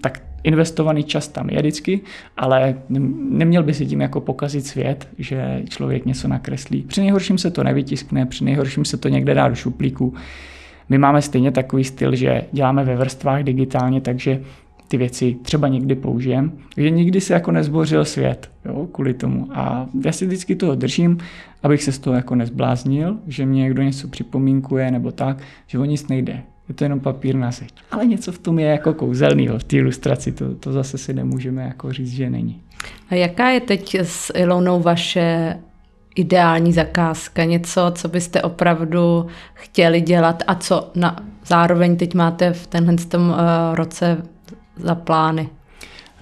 tak 0.00 0.22
investovaný 0.44 1.04
čas 1.04 1.28
tam 1.28 1.50
je 1.50 1.58
vždycky, 1.58 2.00
ale 2.36 2.74
neměl 3.30 3.62
by 3.62 3.74
si 3.74 3.86
tím 3.86 4.00
jako 4.00 4.20
pokazit 4.20 4.66
svět, 4.66 5.08
že 5.18 5.62
člověk 5.68 6.06
něco 6.06 6.28
nakreslí. 6.28 6.82
Při 6.82 7.00
nejhorším 7.00 7.38
se 7.38 7.50
to 7.50 7.64
nevytiskne, 7.64 8.26
při 8.26 8.44
nejhorším 8.44 8.84
se 8.84 8.96
to 8.96 9.08
někde 9.08 9.34
dá 9.34 9.48
do 9.48 9.54
šuplíku. 9.54 10.14
My 10.88 10.98
máme 10.98 11.22
stejně 11.22 11.50
takový 11.50 11.84
styl, 11.84 12.14
že 12.14 12.44
děláme 12.52 12.84
ve 12.84 12.96
vrstvách 12.96 13.42
digitálně, 13.42 14.00
takže 14.00 14.40
ty 14.88 14.96
věci 14.96 15.36
třeba 15.42 15.68
někdy 15.68 15.94
použijem. 15.94 16.52
Takže 16.74 16.90
nikdy 16.90 17.20
se 17.20 17.34
jako 17.34 17.52
nezbořil 17.52 18.04
svět 18.04 18.50
jo, 18.64 18.88
kvůli 18.92 19.14
tomu. 19.14 19.48
A 19.50 19.86
já 20.04 20.12
si 20.12 20.26
vždycky 20.26 20.56
toho 20.56 20.74
držím, 20.74 21.18
abych 21.62 21.82
se 21.82 21.92
z 21.92 21.98
toho 21.98 22.16
jako 22.16 22.34
nezbláznil, 22.34 23.18
že 23.26 23.46
mě 23.46 23.62
někdo 23.62 23.82
něco 23.82 24.08
připomínkuje 24.08 24.90
nebo 24.90 25.12
tak, 25.12 25.36
že 25.66 25.78
o 25.78 25.84
nic 25.84 26.08
nejde. 26.08 26.42
Je 26.70 26.74
to 26.74 26.84
jenom 26.84 27.00
papír 27.00 27.34
na 27.34 27.50
zeď. 27.50 27.72
Ale 27.90 28.06
něco 28.06 28.32
v 28.32 28.38
tom 28.38 28.58
je 28.58 28.66
jako 28.66 28.94
kouzelného, 28.94 29.58
v 29.58 29.64
té 29.64 29.76
ilustraci, 29.76 30.32
to, 30.32 30.54
to 30.54 30.72
zase 30.72 30.98
si 30.98 31.14
nemůžeme 31.14 31.62
jako 31.62 31.92
říct, 31.92 32.10
že 32.10 32.30
není. 32.30 32.60
A 33.10 33.14
jaká 33.14 33.48
je 33.48 33.60
teď 33.60 33.94
s 33.94 34.32
Ilonou 34.34 34.80
vaše 34.80 35.56
ideální 36.14 36.72
zakázka, 36.72 37.44
něco, 37.44 37.92
co 37.94 38.08
byste 38.08 38.42
opravdu 38.42 39.26
chtěli 39.54 40.00
dělat 40.00 40.42
a 40.46 40.54
co 40.54 40.90
na, 40.94 41.24
zároveň 41.46 41.96
teď 41.96 42.14
máte 42.14 42.52
v 42.52 42.66
tenhle 42.66 42.96
tom, 42.96 43.28
uh, 43.28 43.36
roce 43.74 44.22
za 44.76 44.94
plány? 44.94 45.48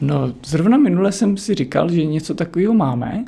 No, 0.01 0.33
zrovna 0.47 0.77
minule 0.77 1.13
jsem 1.13 1.37
si 1.37 1.55
říkal, 1.55 1.91
že 1.91 2.07
něco 2.07 2.35
takového 2.35 2.75
máme 2.75 3.25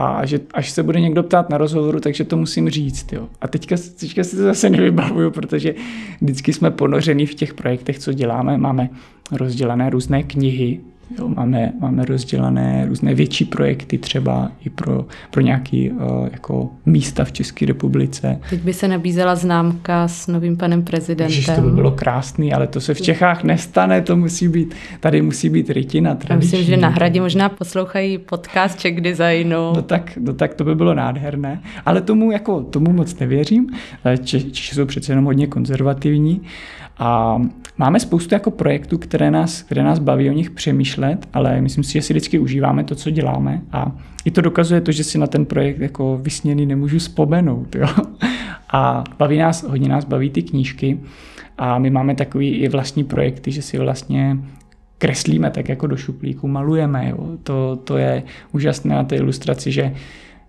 a 0.00 0.26
že 0.26 0.40
až 0.54 0.70
se 0.70 0.82
bude 0.82 1.00
někdo 1.00 1.22
ptát 1.22 1.50
na 1.50 1.58
rozhovoru, 1.58 2.00
takže 2.00 2.24
to 2.24 2.36
musím 2.36 2.70
říct. 2.70 3.12
Jo. 3.12 3.28
A 3.40 3.48
teďka, 3.48 3.76
teďka 4.00 4.24
si 4.24 4.36
to 4.36 4.42
zase 4.42 4.70
nevybavuju, 4.70 5.30
protože 5.30 5.74
vždycky 6.20 6.52
jsme 6.52 6.70
ponoření 6.70 7.26
v 7.26 7.34
těch 7.34 7.54
projektech, 7.54 7.98
co 7.98 8.12
děláme. 8.12 8.58
Máme 8.58 8.88
rozdělané 9.32 9.90
různé 9.90 10.22
knihy, 10.22 10.80
Jo, 11.18 11.28
máme, 11.28 11.72
máme 11.80 12.04
rozdělané 12.04 12.86
různé 12.88 13.14
větší 13.14 13.44
projekty 13.44 13.98
třeba 13.98 14.52
i 14.64 14.70
pro, 14.70 15.06
pro 15.30 15.40
nějaké 15.40 15.88
uh, 15.90 16.28
jako 16.32 16.70
místa 16.86 17.24
v 17.24 17.32
České 17.32 17.66
republice. 17.66 18.40
Teď 18.50 18.60
by 18.60 18.72
se 18.72 18.88
nabízela 18.88 19.36
známka 19.36 20.08
s 20.08 20.26
novým 20.26 20.56
panem 20.56 20.82
prezidentem. 20.82 21.36
Ježiš, 21.36 21.50
to 21.56 21.60
by 21.60 21.70
bylo 21.70 21.90
krásný, 21.90 22.52
ale 22.52 22.66
to 22.66 22.80
se 22.80 22.94
v 22.94 23.00
Čechách 23.00 23.44
nestane, 23.44 24.00
to 24.02 24.16
musí 24.16 24.48
být, 24.48 24.74
tady 25.00 25.22
musí 25.22 25.48
být 25.48 25.70
rytina 25.70 26.14
tradiční. 26.14 26.58
myslím, 26.58 26.74
že 26.74 26.76
na 26.76 26.88
hradě 26.88 27.20
možná 27.20 27.48
poslouchají 27.48 28.18
podcast 28.18 28.78
Czech 28.78 29.00
Designu. 29.00 29.72
No 29.76 29.82
tak, 29.82 30.18
no 30.20 30.32
tak 30.32 30.54
to 30.54 30.64
by 30.64 30.74
bylo 30.74 30.94
nádherné, 30.94 31.62
ale 31.86 32.00
tomu, 32.00 32.32
jako, 32.32 32.60
tomu 32.60 32.92
moc 32.92 33.18
nevěřím. 33.18 33.66
Češi 34.24 34.74
jsou 34.74 34.86
přece 34.86 35.12
jenom 35.12 35.24
hodně 35.24 35.46
konzervativní 35.46 36.40
a 37.00 37.40
máme 37.78 38.00
spoustu 38.00 38.34
jako 38.34 38.50
projektů, 38.50 38.98
které 38.98 39.30
nás, 39.30 39.62
které 39.62 39.82
nás 39.82 39.98
baví 39.98 40.30
o 40.30 40.32
nich 40.32 40.50
přemýšlet, 40.50 41.28
ale 41.32 41.60
myslím 41.60 41.84
si, 41.84 41.92
že 41.92 42.02
si 42.02 42.12
vždycky 42.12 42.38
užíváme 42.38 42.84
to, 42.84 42.94
co 42.94 43.10
děláme 43.10 43.62
a 43.72 43.92
i 44.24 44.30
to 44.30 44.40
dokazuje 44.40 44.80
to, 44.80 44.92
že 44.92 45.04
si 45.04 45.18
na 45.18 45.26
ten 45.26 45.46
projekt 45.46 45.80
jako 45.80 46.18
vysněný 46.22 46.66
nemůžu 46.66 46.98
vzpomenout. 46.98 47.74
Jo? 47.74 47.86
A 48.72 49.04
baví 49.18 49.38
nás, 49.38 49.62
hodně 49.62 49.88
nás 49.88 50.04
baví 50.04 50.30
ty 50.30 50.42
knížky 50.42 51.00
a 51.58 51.78
my 51.78 51.90
máme 51.90 52.14
takový 52.14 52.48
i 52.48 52.68
vlastní 52.68 53.04
projekty, 53.04 53.52
že 53.52 53.62
si 53.62 53.78
vlastně 53.78 54.36
kreslíme 54.98 55.50
tak 55.50 55.68
jako 55.68 55.86
do 55.86 55.96
šuplíku, 55.96 56.48
malujeme. 56.48 57.08
Jo? 57.08 57.28
To, 57.42 57.76
to 57.84 57.96
je 57.96 58.22
úžasné 58.52 58.94
na 58.94 59.04
té 59.04 59.16
ilustraci, 59.16 59.72
že 59.72 59.94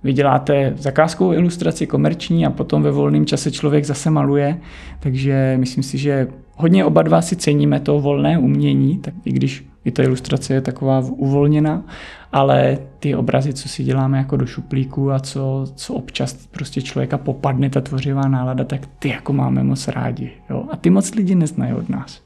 vy 0.04 0.14
děláte 0.14 0.74
zakázkovou 0.78 1.34
ilustraci 1.34 1.88
komerční 1.88 2.46
a 2.46 2.50
potom 2.50 2.84
ve 2.84 2.92
volném 2.92 3.26
čase 3.26 3.52
člověk 3.52 3.86
zase 3.86 4.10
maluje, 4.10 4.58
takže 5.00 5.56
myslím 5.60 5.84
si, 5.84 5.98
že 5.98 6.28
hodně 6.56 6.86
oba 6.86 7.02
dva 7.02 7.22
si 7.22 7.36
ceníme 7.36 7.80
to 7.80 8.00
volné 8.00 8.38
umění, 8.38 9.00
tak 9.00 9.14
i 9.26 9.32
když 9.32 9.66
i 9.86 9.92
ta 9.92 10.04
ilustrace 10.04 10.54
je 10.54 10.62
taková 10.62 11.00
uvolněná, 11.00 11.84
ale 12.32 12.78
ty 13.00 13.16
obrazy, 13.16 13.54
co 13.54 13.70
si 13.70 13.84
děláme 13.84 14.18
jako 14.18 14.38
do 14.38 14.46
šuplíku 14.46 15.12
a 15.12 15.20
co, 15.20 15.66
co 15.76 15.94
občas 15.94 16.34
prostě 16.34 16.82
člověka 16.82 17.18
popadne 17.18 17.70
ta 17.70 17.82
tvořivá 17.82 18.28
nálada, 18.28 18.64
tak 18.64 18.82
ty 19.00 19.10
jako 19.10 19.34
máme 19.34 19.64
moc 19.64 19.88
rádi. 19.88 20.32
Jo? 20.50 20.64
A 20.72 20.78
ty 20.78 20.90
moc 20.90 21.14
lidi 21.14 21.36
neznají 21.36 21.74
od 21.74 21.90
nás. 21.90 22.22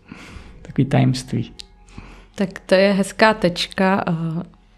Takový 0.61 0.85
tajemství. 0.85 1.51
Tak 2.35 2.59
to 2.65 2.75
je 2.75 2.93
hezká 2.93 3.33
tečka 3.33 4.03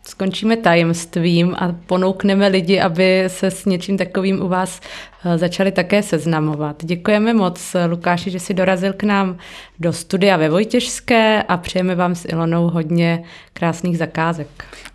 skončíme 0.07 0.57
tajemstvím 0.57 1.55
a 1.57 1.75
ponoukneme 1.85 2.47
lidi, 2.47 2.79
aby 2.79 3.23
se 3.27 3.51
s 3.51 3.65
něčím 3.65 3.97
takovým 3.97 4.41
u 4.41 4.47
vás 4.47 4.81
eh, 5.25 5.37
začali 5.37 5.71
také 5.71 6.03
seznamovat. 6.03 6.85
Děkujeme 6.85 7.33
moc, 7.33 7.75
Lukáši, 7.87 8.31
že 8.31 8.39
jsi 8.39 8.53
dorazil 8.53 8.93
k 8.93 9.03
nám 9.03 9.37
do 9.79 9.93
studia 9.93 10.37
ve 10.37 10.49
Vojtěžské 10.49 11.43
a 11.43 11.57
přejeme 11.57 11.95
vám 11.95 12.15
s 12.15 12.25
Ilonou 12.25 12.69
hodně 12.69 13.23
krásných 13.53 13.97
zakázek. 13.97 14.47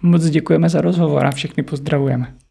Moc 0.03 0.25
děkujeme 0.25 0.69
za 0.69 0.81
rozhovor 0.81 1.27
a 1.27 1.31
všechny 1.31 1.63
pozdravujeme. 1.63 2.42